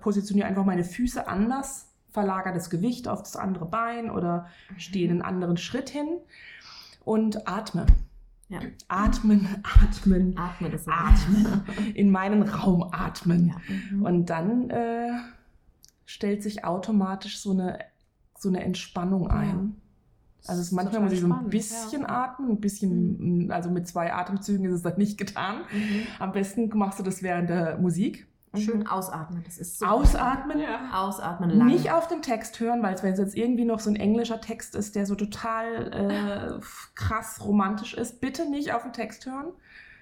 positioniere 0.00 0.48
einfach 0.48 0.64
meine 0.64 0.84
Füße 0.84 1.28
anders, 1.28 1.88
verlagere 2.10 2.54
das 2.54 2.70
Gewicht 2.70 3.06
auf 3.06 3.22
das 3.22 3.36
andere 3.36 3.66
Bein 3.66 4.10
oder 4.10 4.46
stehe 4.76 5.08
einen 5.08 5.22
anderen 5.22 5.56
Schritt 5.56 5.90
hin 5.90 6.18
und 7.04 7.48
atme. 7.48 7.86
Ja. 8.48 8.58
Atmen, 8.88 9.46
atmen, 9.62 10.36
atmen, 10.36 10.74
atmen. 10.88 11.62
in 11.94 12.10
meinen 12.10 12.42
Raum 12.42 12.88
atmen. 12.90 13.46
Ja. 13.46 13.56
Mhm. 13.92 14.02
Und 14.02 14.26
dann 14.26 14.70
äh, 14.70 15.12
stellt 16.10 16.42
sich 16.42 16.64
automatisch 16.64 17.40
so 17.40 17.52
eine, 17.52 17.78
so 18.36 18.48
eine 18.48 18.64
Entspannung 18.64 19.30
ein. 19.30 19.80
Also 20.46 20.60
es 20.60 20.72
manchmal 20.72 21.02
muss 21.02 21.12
ich 21.12 21.20
so 21.20 21.32
ein 21.32 21.50
bisschen 21.50 22.02
ja. 22.02 22.08
atmen, 22.08 22.50
ein 22.50 22.60
bisschen, 22.60 23.52
also 23.52 23.70
mit 23.70 23.86
zwei 23.86 24.12
Atemzügen 24.12 24.64
ist 24.64 24.72
es 24.72 24.82
dann 24.82 24.96
nicht 24.96 25.18
getan. 25.18 25.58
Mhm. 25.72 26.06
Am 26.18 26.32
besten 26.32 26.68
machst 26.76 26.98
du 26.98 27.04
das 27.04 27.22
während 27.22 27.48
der 27.48 27.78
Musik. 27.78 28.26
Schön 28.56 28.88
ausatmen. 28.88 29.44
Das 29.44 29.58
ist 29.58 29.78
so 29.78 29.86
Ausatmen, 29.86 30.58
Ja. 30.58 30.90
Ausatmen 30.92 31.50
lang. 31.50 31.68
nicht 31.68 31.92
auf 31.92 32.08
den 32.08 32.22
Text 32.22 32.58
hören, 32.58 32.82
weil 32.82 32.94
es, 32.94 33.04
wenn 33.04 33.12
es 33.12 33.20
jetzt 33.20 33.36
irgendwie 33.36 33.64
noch 33.64 33.78
so 33.78 33.90
ein 33.90 33.94
englischer 33.94 34.40
Text 34.40 34.74
ist, 34.74 34.96
der 34.96 35.06
so 35.06 35.14
total 35.14 35.92
äh, 35.92 36.60
krass 36.96 37.44
romantisch 37.44 37.94
ist, 37.94 38.20
bitte 38.20 38.50
nicht 38.50 38.72
auf 38.72 38.82
den 38.82 38.92
Text 38.92 39.26
hören, 39.26 39.52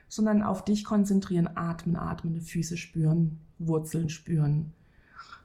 sondern 0.08 0.42
auf 0.42 0.64
dich 0.64 0.84
konzentrieren, 0.84 1.50
atmen, 1.56 1.96
atmen, 1.96 2.40
Füße 2.40 2.78
spüren, 2.78 3.40
Wurzeln 3.58 4.08
spüren, 4.08 4.72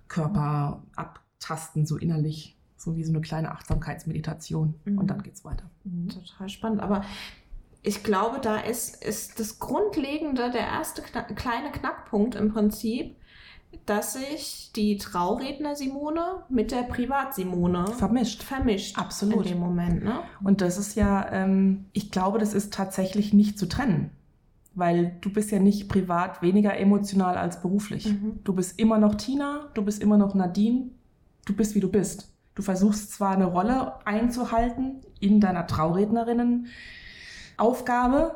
Körper 0.07 0.83
abtasten, 0.95 1.85
so 1.85 1.97
innerlich, 1.97 2.57
so 2.77 2.95
wie 2.95 3.03
so 3.03 3.11
eine 3.11 3.21
kleine 3.21 3.51
Achtsamkeitsmeditation. 3.51 4.75
Mhm. 4.85 4.97
Und 4.97 5.07
dann 5.07 5.23
geht's 5.23 5.43
weiter. 5.45 5.69
Mhm. 5.83 6.09
Total 6.09 6.49
spannend. 6.49 6.81
Aber 6.81 7.03
ich 7.81 8.03
glaube, 8.03 8.39
da 8.39 8.57
ist, 8.57 9.03
ist 9.03 9.39
das 9.39 9.59
Grundlegende, 9.59 10.51
der 10.51 10.61
erste 10.61 11.01
kna 11.01 11.23
kleine 11.23 11.71
Knackpunkt 11.71 12.35
im 12.35 12.53
Prinzip, 12.53 13.15
dass 13.85 14.13
sich 14.13 14.71
die 14.75 14.97
Trauredner 14.97 15.75
Simone 15.75 16.43
mit 16.47 16.71
der 16.71 16.83
Privat-Simone 16.83 17.87
Vermischt. 17.87 18.43
vermischt. 18.43 18.97
Absolut. 18.97 19.45
In 19.45 19.53
dem 19.53 19.59
Moment, 19.59 20.03
ne? 20.03 20.19
Und 20.43 20.61
das 20.61 20.77
ist 20.77 20.95
ja, 20.95 21.29
ähm, 21.31 21.85
ich 21.91 22.11
glaube, 22.11 22.39
das 22.39 22.53
ist 22.53 22.73
tatsächlich 22.73 23.33
nicht 23.33 23.57
zu 23.57 23.67
trennen. 23.67 24.11
Weil 24.75 25.17
du 25.21 25.31
bist 25.31 25.51
ja 25.51 25.59
nicht 25.59 25.87
privat 25.87 26.41
weniger 26.41 26.77
emotional 26.77 27.37
als 27.37 27.61
beruflich. 27.61 28.07
Mhm. 28.07 28.39
Du 28.43 28.53
bist 28.53 28.79
immer 28.79 28.97
noch 28.97 29.15
Tina, 29.15 29.69
du 29.75 29.83
bist 29.83 30.01
immer 30.01 30.17
noch 30.17 30.33
Nadine, 30.33 30.89
du 31.45 31.53
bist 31.55 31.75
wie 31.75 31.79
du 31.79 31.89
bist. 31.89 32.31
Du 32.55 32.61
versuchst 32.61 33.11
zwar 33.11 33.31
eine 33.31 33.45
Rolle 33.45 33.93
einzuhalten 34.05 35.01
in 35.19 35.39
deiner 35.39 35.65
Traurednerinnen-Aufgabe, 37.57 38.35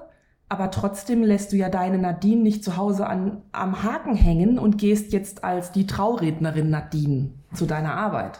aber 0.49 0.71
trotzdem 0.71 1.23
lässt 1.23 1.51
du 1.51 1.57
ja 1.57 1.69
deine 1.69 1.97
Nadine 1.97 2.41
nicht 2.41 2.63
zu 2.63 2.77
Hause 2.77 3.07
an, 3.07 3.41
am 3.51 3.83
Haken 3.83 4.15
hängen 4.15 4.57
und 4.59 4.77
gehst 4.77 5.13
jetzt 5.13 5.43
als 5.43 5.71
die 5.71 5.85
Traurednerin 5.87 6.69
Nadine 6.69 7.31
zu 7.53 7.65
deiner 7.65 7.95
Arbeit. 7.95 8.39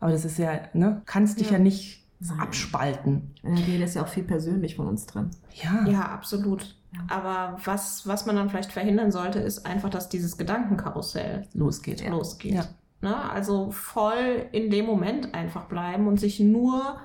Aber 0.00 0.10
das 0.12 0.24
ist 0.24 0.38
ja, 0.38 0.52
ne, 0.72 1.02
kannst 1.06 1.40
dich 1.40 1.48
ja, 1.50 1.58
Ja. 1.58 1.62
nicht 1.62 2.02
abspalten. 2.38 3.34
In 3.42 3.56
der 3.56 3.66
Rede 3.66 3.84
ist 3.84 3.94
ja 3.94 4.02
auch 4.02 4.08
viel 4.08 4.24
persönlich 4.24 4.76
von 4.76 4.86
uns 4.86 5.04
drin. 5.06 5.30
Ja. 5.52 5.86
Ja, 5.86 6.00
absolut. 6.08 6.76
Aber 7.08 7.58
was, 7.64 8.06
was 8.06 8.26
man 8.26 8.36
dann 8.36 8.50
vielleicht 8.50 8.72
verhindern 8.72 9.10
sollte, 9.10 9.38
ist 9.38 9.66
einfach, 9.66 9.90
dass 9.90 10.08
dieses 10.08 10.36
Gedankenkarussell 10.36 11.46
losgeht. 11.54 12.00
Ja. 12.00 12.10
losgeht. 12.10 12.54
Ja. 12.54 12.64
Ne? 13.00 13.30
Also 13.30 13.70
voll 13.70 14.46
in 14.52 14.70
dem 14.70 14.86
Moment 14.86 15.34
einfach 15.34 15.64
bleiben 15.64 16.06
und 16.06 16.18
sich 16.18 16.40
nur 16.40 16.96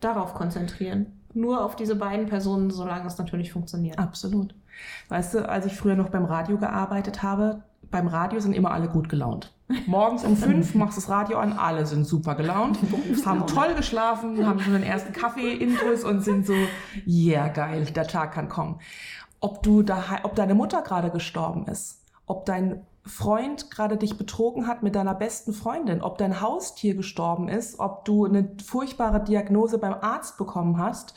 darauf 0.00 0.34
konzentrieren. 0.34 1.06
Nur 1.34 1.64
auf 1.64 1.76
diese 1.76 1.96
beiden 1.96 2.26
Personen, 2.26 2.70
solange 2.70 3.06
es 3.06 3.18
natürlich 3.18 3.52
funktioniert. 3.52 3.98
Absolut. 3.98 4.54
Weißt 5.08 5.34
du, 5.34 5.48
als 5.48 5.66
ich 5.66 5.74
früher 5.74 5.96
noch 5.96 6.08
beim 6.08 6.24
Radio 6.24 6.58
gearbeitet 6.58 7.22
habe, 7.22 7.62
beim 7.90 8.06
Radio 8.06 8.40
sind 8.40 8.52
immer 8.52 8.70
alle 8.70 8.88
gut 8.88 9.08
gelaunt. 9.08 9.52
Morgens 9.86 10.24
um 10.24 10.36
fünf 10.36 10.74
machst 10.74 10.96
du 10.96 11.00
das 11.00 11.10
Radio 11.10 11.38
an, 11.38 11.52
alle 11.52 11.84
sind 11.84 12.06
super 12.06 12.34
gelaunt, 12.34 12.78
haben 13.26 13.46
toll 13.46 13.74
geschlafen, 13.74 14.46
haben 14.46 14.60
schon 14.60 14.72
den 14.72 14.82
ersten 14.82 15.12
Kaffee 15.12 15.52
intus 15.52 16.04
und 16.04 16.22
sind 16.22 16.46
so, 16.46 16.54
yeah, 17.06 17.48
geil, 17.48 17.84
der 17.84 18.06
Tag 18.06 18.32
kann 18.32 18.48
kommen. 18.48 18.80
Ob 19.40 19.62
du 19.62 19.82
da, 19.82 20.02
ob 20.24 20.34
deine 20.34 20.54
Mutter 20.54 20.82
gerade 20.82 21.10
gestorben 21.10 21.66
ist, 21.66 22.04
ob 22.26 22.44
dein 22.44 22.84
Freund 23.04 23.70
gerade 23.70 23.96
dich 23.96 24.18
betrogen 24.18 24.66
hat 24.66 24.82
mit 24.82 24.94
deiner 24.94 25.14
besten 25.14 25.52
Freundin, 25.52 26.02
ob 26.02 26.18
dein 26.18 26.40
Haustier 26.40 26.94
gestorben 26.94 27.48
ist, 27.48 27.78
ob 27.78 28.04
du 28.04 28.26
eine 28.26 28.50
furchtbare 28.64 29.22
Diagnose 29.22 29.78
beim 29.78 29.94
Arzt 29.94 30.36
bekommen 30.36 30.78
hast, 30.78 31.14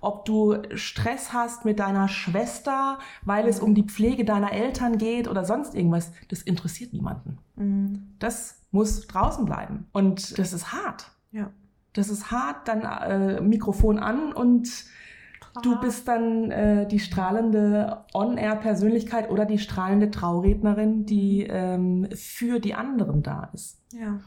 ob 0.00 0.24
du 0.24 0.56
Stress 0.74 1.32
hast 1.32 1.64
mit 1.64 1.78
deiner 1.78 2.08
Schwester, 2.08 2.98
weil 3.22 3.48
es 3.48 3.60
um 3.60 3.74
die 3.74 3.82
Pflege 3.82 4.24
deiner 4.24 4.52
Eltern 4.52 4.98
geht 4.98 5.28
oder 5.28 5.44
sonst 5.44 5.74
irgendwas, 5.74 6.12
das 6.28 6.42
interessiert 6.42 6.92
niemanden. 6.92 7.38
Mhm. 7.56 8.14
Das 8.18 8.60
muss 8.70 9.06
draußen 9.06 9.44
bleiben. 9.44 9.86
Und 9.92 10.38
das 10.38 10.52
ist 10.52 10.72
hart. 10.72 11.10
Ja. 11.32 11.50
Das 11.92 12.08
ist 12.08 12.30
hart, 12.30 12.68
dann 12.68 12.82
äh, 12.82 13.40
Mikrofon 13.40 13.98
an 13.98 14.32
und 14.32 14.84
du 15.62 15.80
bist 15.80 16.08
dann 16.08 16.50
äh, 16.50 16.86
die 16.86 16.98
strahlende 16.98 18.04
On-Air-Persönlichkeit 18.14 19.30
oder 19.30 19.44
die 19.44 19.58
strahlende 19.58 20.10
Traurednerin, 20.10 21.06
die 21.06 21.46
ähm, 21.48 22.08
für 22.14 22.60
die 22.60 22.74
anderen 22.74 23.22
da 23.22 23.50
ist. 23.52 23.80
Ja. 23.92 24.20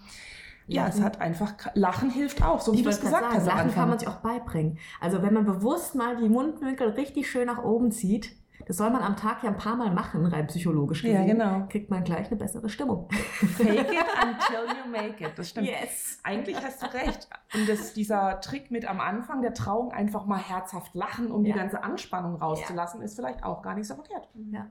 Ja, 0.68 0.88
es 0.88 1.02
hat 1.02 1.20
einfach, 1.20 1.54
Lachen 1.74 2.12
hilft 2.12 2.44
auch, 2.44 2.62
so 2.62 2.74
wie 2.74 2.84
du 2.84 2.90
es 2.90 3.02
gesagt 3.02 3.24
sagen, 3.24 3.36
hast. 3.36 3.48
Lachen 3.48 3.74
kann 3.74 3.90
man 3.90 3.98
sich 3.98 4.08
auch 4.08 4.18
beibringen. 4.18 4.78
Also 5.02 5.24
wenn 5.24 5.34
man 5.34 5.46
bewusst 5.46 5.96
mal 5.96 6.16
die 6.18 6.30
Mundwinkel 6.30 6.90
richtig 6.90 7.28
schön 7.28 7.48
nach 7.48 7.64
oben 7.64 7.92
zieht, 7.92 8.36
das 8.70 8.78
soll 8.78 8.92
man 8.92 9.02
am 9.02 9.16
Tag 9.18 9.42
ja 9.42 9.50
ein 9.50 9.58
paar 9.58 9.76
Mal 9.76 9.90
machen, 9.90 10.24
rein 10.28 10.46
psychologisch 10.46 11.04
Ja, 11.04 11.24
gesehen, 11.24 11.40
genau. 11.40 11.66
kriegt 11.70 11.90
man 11.90 12.04
gleich 12.04 12.28
eine 12.28 12.36
bessere 12.36 12.70
Stimmung. 12.70 13.10
Fake 13.12 13.68
it 13.92 14.06
until 14.24 14.78
you 14.78 14.92
make 14.92 15.24
it. 15.24 15.32
Das 15.36 15.50
stimmt. 15.50 15.66
Yes. 15.66 16.20
Eigentlich 16.22 16.56
hast 16.64 16.84
du 16.84 16.86
recht. 16.94 17.28
Und 17.56 17.68
das, 17.68 17.94
dieser 17.94 18.40
Trick 18.42 18.70
mit 18.70 18.86
am 18.88 19.00
Anfang 19.00 19.42
der 19.42 19.56
Trauung 19.56 19.92
einfach 19.92 20.28
mal 20.28 20.38
herzhaft 20.38 20.94
lachen, 20.94 21.32
um 21.32 21.44
Ja. 21.44 21.54
die 21.54 21.60
ganze 21.60 21.82
Anspannung 21.82 22.36
rauszulassen, 22.36 23.02
ist 23.02 23.16
vielleicht 23.16 23.44
auch 23.44 23.64
gar 23.64 23.74
nicht 23.74 23.88
so 23.88 23.96
verkehrt. 23.96 24.30
Ja. 24.52 24.68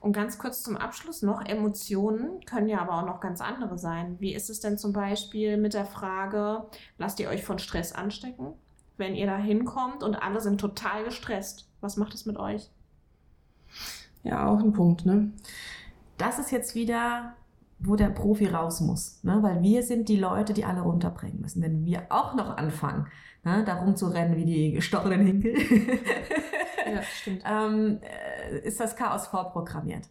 Und 0.00 0.12
ganz 0.12 0.36
kurz 0.38 0.64
zum 0.64 0.76
Abschluss 0.76 1.22
noch, 1.22 1.44
Emotionen 1.46 2.40
können 2.44 2.66
ja 2.68 2.80
aber 2.80 2.94
auch 2.94 3.06
noch 3.06 3.20
ganz 3.20 3.40
andere 3.40 3.78
sein. 3.78 4.16
Wie 4.18 4.34
ist 4.34 4.50
es 4.50 4.58
denn 4.58 4.78
zum 4.78 4.92
Beispiel 4.92 5.58
mit 5.58 5.74
der 5.74 5.84
Frage, 5.86 6.66
lasst 6.98 7.20
ihr 7.20 7.28
euch 7.28 7.44
von 7.44 7.60
Stress 7.60 7.92
anstecken? 7.92 8.54
Wenn 8.96 9.14
ihr 9.14 9.26
da 9.26 9.36
hinkommt 9.36 10.02
und 10.02 10.16
alle 10.16 10.40
sind 10.40 10.60
total 10.60 11.04
gestresst, 11.04 11.70
was 11.80 11.96
macht 11.96 12.12
es 12.12 12.26
mit 12.26 12.36
euch? 12.36 12.68
Ja, 14.26 14.46
auch 14.48 14.60
ein 14.60 14.72
Punkt, 14.72 15.06
ne? 15.06 15.32
Das 16.18 16.38
ist 16.38 16.50
jetzt 16.50 16.74
wieder, 16.74 17.34
wo 17.78 17.94
der 17.96 18.08
Profi 18.08 18.46
raus 18.46 18.80
muss. 18.80 19.22
Ne? 19.22 19.38
Weil 19.42 19.62
wir 19.62 19.82
sind 19.82 20.08
die 20.08 20.16
Leute, 20.16 20.52
die 20.54 20.64
alle 20.64 20.80
runterbringen 20.80 21.40
müssen. 21.40 21.62
Wenn 21.62 21.84
wir 21.84 22.06
auch 22.08 22.34
noch 22.34 22.56
anfangen, 22.56 23.06
ne? 23.44 23.62
da 23.64 23.74
rumzurennen 23.74 24.36
wie 24.36 24.44
die 24.44 24.72
gestochenen 24.72 25.24
Hinkel, 25.26 25.54
Ja, 26.86 27.02
stimmt. 27.02 27.42
ähm, 27.44 27.98
äh, 28.50 28.58
ist 28.60 28.80
das 28.80 28.96
Chaos 28.96 29.26
vorprogrammiert. 29.26 30.08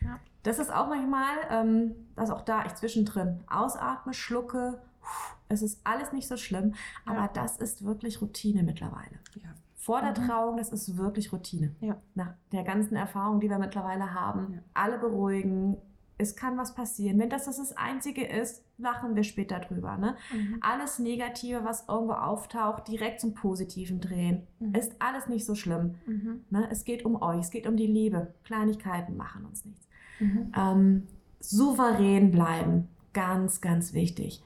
Ja. 0.00 0.18
Das 0.44 0.58
ist 0.58 0.72
auch 0.72 0.88
manchmal, 0.88 1.34
ähm, 1.50 1.94
dass 2.16 2.30
auch 2.30 2.42
da 2.42 2.64
ich 2.64 2.74
zwischendrin 2.74 3.40
ausatme, 3.50 4.14
schlucke. 4.14 4.80
puh, 5.00 5.34
Es 5.48 5.62
ist 5.62 5.80
alles 5.84 6.12
nicht 6.12 6.28
so 6.28 6.36
schlimm, 6.36 6.74
aber 7.04 7.22
Ja. 7.22 7.30
das 7.34 7.56
ist 7.58 7.84
wirklich 7.84 8.20
Routine 8.22 8.62
mittlerweile. 8.62 9.18
Ja. 9.42 9.50
Vor 9.84 10.00
der 10.00 10.10
Mhm. 10.10 10.28
Trauung, 10.28 10.56
das 10.58 10.72
ist 10.72 10.96
wirklich 10.96 11.32
Routine. 11.32 11.74
Ja. 11.80 11.96
Nach 12.14 12.34
der 12.52 12.62
ganzen 12.62 12.94
Erfahrung, 12.94 13.40
die 13.40 13.50
wir 13.50 13.58
mittlerweile 13.58 14.14
haben, 14.14 14.54
Ja. 14.54 14.58
alle 14.74 14.96
beruhigen. 14.98 15.76
Es 16.18 16.36
kann 16.36 16.56
was 16.56 16.72
passieren. 16.76 17.18
Wenn 17.18 17.30
das 17.30 17.46
das, 17.46 17.56
das 17.56 17.76
Einzige 17.76 18.24
ist, 18.24 18.64
lachen 18.78 19.16
wir 19.16 19.24
später 19.24 19.58
drüber. 19.58 19.96
Ne? 19.96 20.14
Alles 20.60 21.00
Negative, 21.00 21.64
was 21.64 21.88
irgendwo 21.88 22.12
auftaucht, 22.12 22.86
direkt 22.86 23.20
zum 23.20 23.34
Positiven 23.34 24.00
drehen. 24.00 24.46
Mhm. 24.60 24.72
Ist 24.76 24.94
alles 25.00 25.26
nicht 25.26 25.44
so 25.44 25.56
schlimm. 25.56 25.96
Mhm. 26.06 26.44
Ne? 26.50 26.68
Es 26.70 26.84
geht 26.84 27.04
um 27.04 27.20
euch, 27.20 27.40
es 27.40 27.50
geht 27.50 27.66
um 27.66 27.76
die 27.76 27.88
Liebe. 27.88 28.34
Kleinigkeiten 28.44 29.16
machen 29.16 29.44
uns 29.46 29.64
nichts. 29.64 29.88
Mhm. 30.20 30.52
Ähm, 30.56 31.06
souverän 31.40 32.30
bleiben, 32.30 32.88
ganz, 33.14 33.60
ganz 33.60 33.92
wichtig. 33.92 34.44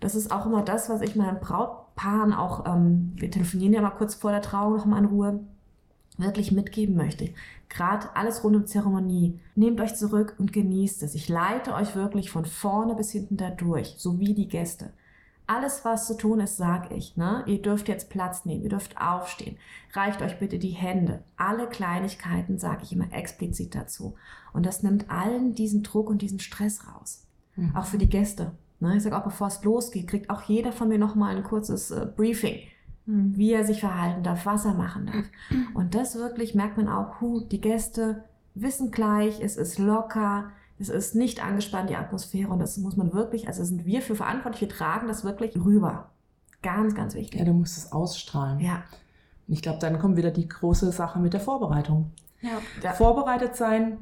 Das 0.00 0.16
ist 0.16 0.32
auch 0.32 0.46
immer 0.46 0.62
das, 0.62 0.90
was 0.90 1.02
ich 1.02 1.14
meinen 1.14 1.38
Brautpaaren 1.94 2.32
auch, 2.32 2.66
ähm, 2.66 3.12
wir 3.16 3.30
telefonieren 3.30 3.72
ja 3.72 3.82
mal 3.82 3.90
kurz 3.90 4.14
vor 4.14 4.30
der 4.30 4.42
Trauung 4.42 4.76
noch 4.76 4.86
mal 4.86 4.98
in 4.98 5.06
Ruhe, 5.06 5.40
wirklich 6.18 6.52
mitgeben 6.52 6.94
möchte. 6.94 7.30
Gerade 7.68 8.14
alles 8.14 8.44
rund 8.44 8.56
um 8.56 8.66
Zeremonie. 8.66 9.40
Nehmt 9.54 9.80
euch 9.80 9.94
zurück 9.94 10.34
und 10.38 10.52
genießt 10.52 11.02
es. 11.02 11.14
Ich 11.14 11.28
leite 11.28 11.74
euch 11.74 11.96
wirklich 11.96 12.30
von 12.30 12.44
vorne 12.44 12.94
bis 12.94 13.10
hinten 13.12 13.36
da 13.36 13.50
durch, 13.50 13.94
so 13.96 14.18
wie 14.20 14.34
die 14.34 14.48
Gäste. 14.48 14.92
Alles, 15.46 15.84
was 15.84 16.06
zu 16.06 16.16
tun 16.16 16.40
ist, 16.40 16.56
sag 16.56 16.92
ich. 16.92 17.16
Ne? 17.16 17.42
Ihr 17.46 17.60
dürft 17.60 17.88
jetzt 17.88 18.10
Platz 18.10 18.44
nehmen, 18.44 18.62
ihr 18.62 18.68
dürft 18.68 19.00
aufstehen. 19.00 19.56
Reicht 19.92 20.22
euch 20.22 20.38
bitte 20.38 20.58
die 20.58 20.70
Hände. 20.70 21.24
Alle 21.36 21.66
Kleinigkeiten 21.66 22.58
sage 22.58 22.82
ich 22.84 22.92
immer 22.92 23.12
explizit 23.12 23.74
dazu. 23.74 24.14
Und 24.52 24.66
das 24.66 24.82
nimmt 24.82 25.10
allen 25.10 25.54
diesen 25.54 25.82
Druck 25.82 26.08
und 26.08 26.22
diesen 26.22 26.40
Stress 26.40 26.86
raus. 26.86 27.26
Mhm. 27.56 27.74
Auch 27.74 27.86
für 27.86 27.98
die 27.98 28.08
Gäste. 28.08 28.52
Ne? 28.82 28.96
Ich 28.96 29.02
sage 29.02 29.16
auch, 29.16 29.24
bevor 29.24 29.46
es 29.46 29.62
losgeht, 29.64 30.08
kriegt 30.08 30.28
auch 30.28 30.42
jeder 30.42 30.72
von 30.72 30.88
mir 30.88 30.98
nochmal 30.98 31.36
ein 31.36 31.42
kurzes 31.44 31.90
äh, 31.90 32.06
Briefing, 32.16 32.58
Mhm. 33.04 33.36
wie 33.36 33.52
er 33.52 33.64
sich 33.64 33.80
verhalten 33.80 34.22
darf, 34.22 34.46
was 34.46 34.64
er 34.64 34.74
machen 34.74 35.06
darf. 35.06 35.24
Und 35.74 35.94
das 35.96 36.14
wirklich 36.14 36.54
merkt 36.54 36.76
man 36.76 36.88
auch, 36.88 37.20
hu, 37.20 37.40
die 37.40 37.60
Gäste 37.60 38.22
wissen 38.54 38.92
gleich, 38.92 39.40
es 39.40 39.56
ist 39.56 39.78
locker, 39.80 40.50
es 40.78 40.88
ist 40.88 41.16
nicht 41.16 41.44
angespannt, 41.44 41.90
die 41.90 41.96
Atmosphäre. 41.96 42.48
Und 42.50 42.60
das 42.60 42.76
muss 42.76 42.96
man 42.96 43.12
wirklich, 43.12 43.48
also 43.48 43.64
sind 43.64 43.86
wir 43.86 44.02
für 44.02 44.14
verantwortlich, 44.14 44.60
wir 44.60 44.68
tragen 44.68 45.08
das 45.08 45.24
wirklich 45.24 45.56
rüber. 45.56 46.10
Ganz, 46.62 46.94
ganz 46.94 47.14
wichtig. 47.14 47.40
Ja, 47.40 47.44
du 47.46 47.52
musst 47.52 47.76
es 47.76 47.90
ausstrahlen. 47.90 48.60
Ja, 48.60 48.84
Und 49.48 49.54
ich 49.54 49.62
glaube, 49.62 49.80
dann 49.80 49.98
kommt 49.98 50.16
wieder 50.16 50.30
die 50.30 50.48
große 50.48 50.92
Sache 50.92 51.18
mit 51.18 51.32
der 51.32 51.40
Vorbereitung. 51.40 52.10
Ja. 52.40 52.50
ja. 52.84 52.92
Vorbereitet 52.92 53.56
sein, 53.56 53.98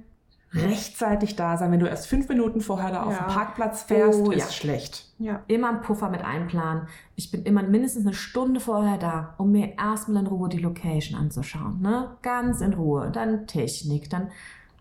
rechtzeitig 0.53 1.37
da 1.37 1.57
sein. 1.57 1.71
Wenn 1.71 1.81
du 1.81 1.87
erst 1.89 2.07
fünf 2.09 2.29
Minuten 2.29 2.61
vorher 2.61 2.91
da 2.91 3.03
auf 3.05 3.13
Ja. 3.13 3.25
den 3.25 3.33
Parkplatz 3.33 3.83
fährst, 3.85 4.21
Oh, 4.21 4.31
ist 4.31 4.39
ja. 4.47 4.51
schlecht. 4.51 5.13
Ja. 5.19 5.43
Immer 5.47 5.69
einen 5.69 5.81
Puffer 5.83 6.09
mit 6.11 6.23
einplanen. 6.25 6.89
Ich 7.15 7.31
bin 7.31 7.45
immer 7.45 7.63
mindestens 7.63 8.05
eine 8.05 8.15
Stunde 8.15 8.59
vorher 8.61 8.99
da, 8.99 9.35
um 9.39 9.53
mir 9.53 9.79
erstmal 9.79 10.23
in 10.23 10.27
Ruhe 10.29 10.49
die 10.49 10.59
Location 10.59 11.19
anzuschauen. 11.21 11.81
Ne? 11.81 12.17
Ganz 12.23 12.61
in 12.61 12.73
Ruhe. 12.75 13.11
Dann 13.13 13.47
Technik, 13.47 14.11
dann 14.11 14.29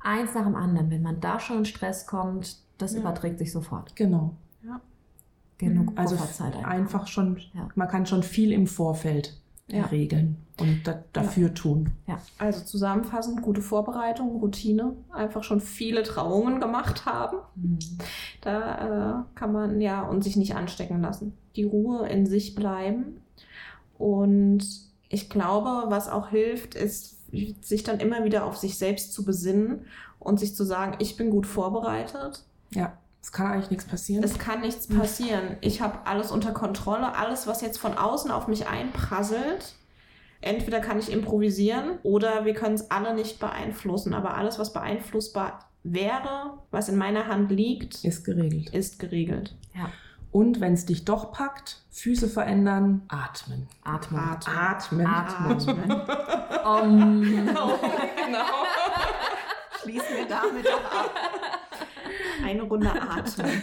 eins 0.02 0.34
nach 0.34 0.46
dem 0.46 0.56
anderen. 0.56 0.90
Wenn 0.90 1.02
man 1.04 1.20
da 1.20 1.40
schon 1.40 1.60
in 1.60 1.66
Stress 1.66 2.08
kommt, 2.08 2.58
das 2.80 2.94
Ja. 2.94 3.02
überträgt 3.02 3.38
sich 3.40 3.52
sofort. 3.52 3.96
Genau. 3.96 4.36
Genug 5.58 5.92
Also 5.98 6.16
Pufferzeit 6.16 6.56
einfach. 6.56 6.70
einfach 6.70 7.08
schon, 7.08 7.36
Ja. 7.54 7.68
man 7.76 7.90
kann 7.90 8.06
schon 8.06 8.24
viel 8.24 8.54
im 8.54 8.66
Vorfeld 8.66 9.38
Ja. 9.72 9.86
regeln 9.86 10.38
und 10.60 10.82
da, 10.86 11.04
dafür 11.14 11.54
tun. 11.54 11.92
Also 12.38 12.64
zusammenfassend, 12.66 13.42
gute 13.42 13.62
Vorbereitung, 13.62 14.40
Routine, 14.40 14.96
einfach 15.12 15.44
schon 15.44 15.62
viele 15.62 16.04
Trauungen 16.04 16.60
gemacht 16.60 17.06
haben. 17.06 17.38
Mhm. 17.56 17.80
Da 18.42 19.22
äh, 19.22 19.24
kann 19.36 19.52
man 19.52 19.80
ja 19.82 20.02
und 20.02 20.24
sich 20.24 20.36
nicht 20.36 20.56
anstecken 20.56 21.02
lassen. 21.02 21.34
Die 21.56 21.64
Ruhe 21.64 22.08
in 22.08 22.26
sich 22.26 22.56
bleiben. 22.56 23.22
Und 23.98 24.66
ich 25.10 25.30
glaube, 25.30 25.90
was 25.90 26.10
auch 26.10 26.30
hilft, 26.30 26.76
ist, 26.76 27.18
sich 27.62 27.84
dann 27.84 28.00
immer 28.00 28.24
wieder 28.24 28.46
auf 28.46 28.58
sich 28.58 28.78
selbst 28.78 29.14
zu 29.14 29.24
besinnen 29.24 29.86
und 30.20 30.40
sich 30.40 30.56
zu 30.56 30.64
sagen, 30.64 30.96
ich 31.00 31.16
bin 31.16 31.30
gut 31.30 31.48
vorbereitet. 31.48 32.44
Ja, 32.72 32.98
es 33.22 33.32
kann 33.32 33.52
eigentlich 33.52 33.70
nichts 33.70 33.86
passieren. 33.86 34.24
Es 34.24 34.40
kann 34.40 34.62
nichts 34.62 34.88
passieren. 34.88 35.58
Ich 35.62 35.82
habe 35.82 36.06
alles 36.06 36.32
unter 36.32 36.52
Kontrolle. 36.52 37.16
Alles, 37.16 37.48
was 37.48 37.62
jetzt 37.62 37.78
von 37.78 37.98
außen 37.98 38.32
auf 38.32 38.48
mich 38.48 38.68
einprasselt, 38.68 39.76
entweder 40.42 40.80
kann 40.80 41.00
ich 41.00 41.12
improvisieren 41.12 42.00
oder 42.04 42.46
wir 42.46 42.54
können 42.54 42.76
es 42.76 42.92
alle 42.92 43.14
nicht 43.14 43.40
beeinflussen. 43.40 44.14
Aber 44.14 44.36
alles, 44.36 44.58
was 44.58 44.72
beeinflussbar 44.72 45.66
wäre, 45.84 46.60
was 46.72 46.90
in 46.90 46.98
meiner 46.98 47.28
Hand 47.28 47.52
liegt, 47.52 48.04
ist 48.04 48.24
geregelt. 48.24 48.74
ist 48.74 49.00
geregelt. 49.00 49.56
Und 50.32 50.62
wenn 50.62 50.74
es 50.74 50.86
dich 50.86 51.06
doch 51.06 51.32
packt, 51.32 51.82
Füße 51.90 52.28
verändern, 52.28 53.02
atmen. 53.08 53.68
Atmen. 53.84 54.20
Atmen. 54.20 55.06
Atmen. 55.06 55.92
Um. 55.92 55.92
Um. 56.70 57.22
genau. 57.22 57.70
Schließen 59.82 60.18
wir 60.18 60.28
damit 60.28 60.66
doch 60.66 60.86
ab. 60.86 61.10
Eine 62.50 62.64
Runde 62.64 62.90
atmen. 62.90 63.62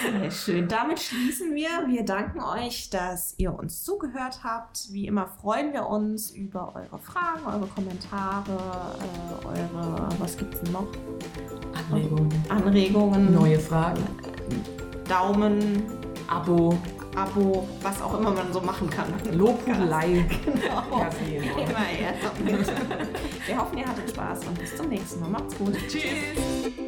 Sehr 0.00 0.30
schön. 0.30 0.66
Damit 0.66 0.98
schließen 0.98 1.54
wir. 1.54 1.68
Wir 1.88 2.06
danken 2.06 2.40
euch, 2.40 2.88
dass 2.88 3.34
ihr 3.36 3.52
uns 3.52 3.82
zugehört 3.84 4.40
habt. 4.44 4.90
Wie 4.92 5.06
immer 5.06 5.26
freuen 5.26 5.74
wir 5.74 5.86
uns 5.88 6.30
über 6.30 6.74
eure 6.74 6.98
Fragen, 6.98 7.44
eure 7.44 7.66
Kommentare, 7.66 8.96
äh, 8.98 9.46
eure, 9.46 10.08
was 10.18 10.38
gibt's 10.38 10.60
denn 10.62 10.72
noch? 10.72 10.88
Anregungen. 11.74 12.44
Anregungen, 12.48 13.34
Neue 13.34 13.58
Fragen. 13.58 14.02
Daumen, 15.06 15.82
Abo, 16.28 16.78
Abo, 17.16 17.66
was 17.82 18.00
auch 18.02 18.18
immer 18.18 18.30
man 18.30 18.52
so 18.52 18.60
machen 18.60 18.90
kann. 18.90 19.12
Lobhudelei. 19.32 20.26
Genau. 20.44 21.00
Ja. 21.00 21.10
Immer 21.38 22.14
damit. 22.22 22.72
Wir 23.46 23.58
hoffen, 23.58 23.78
ihr 23.78 23.86
hattet 23.86 24.10
Spaß 24.10 24.46
und 24.46 24.58
bis 24.58 24.76
zum 24.76 24.88
nächsten 24.88 25.20
Mal. 25.20 25.30
Macht's 25.30 25.56
gut. 25.56 25.76
Tschüss. 25.88 26.85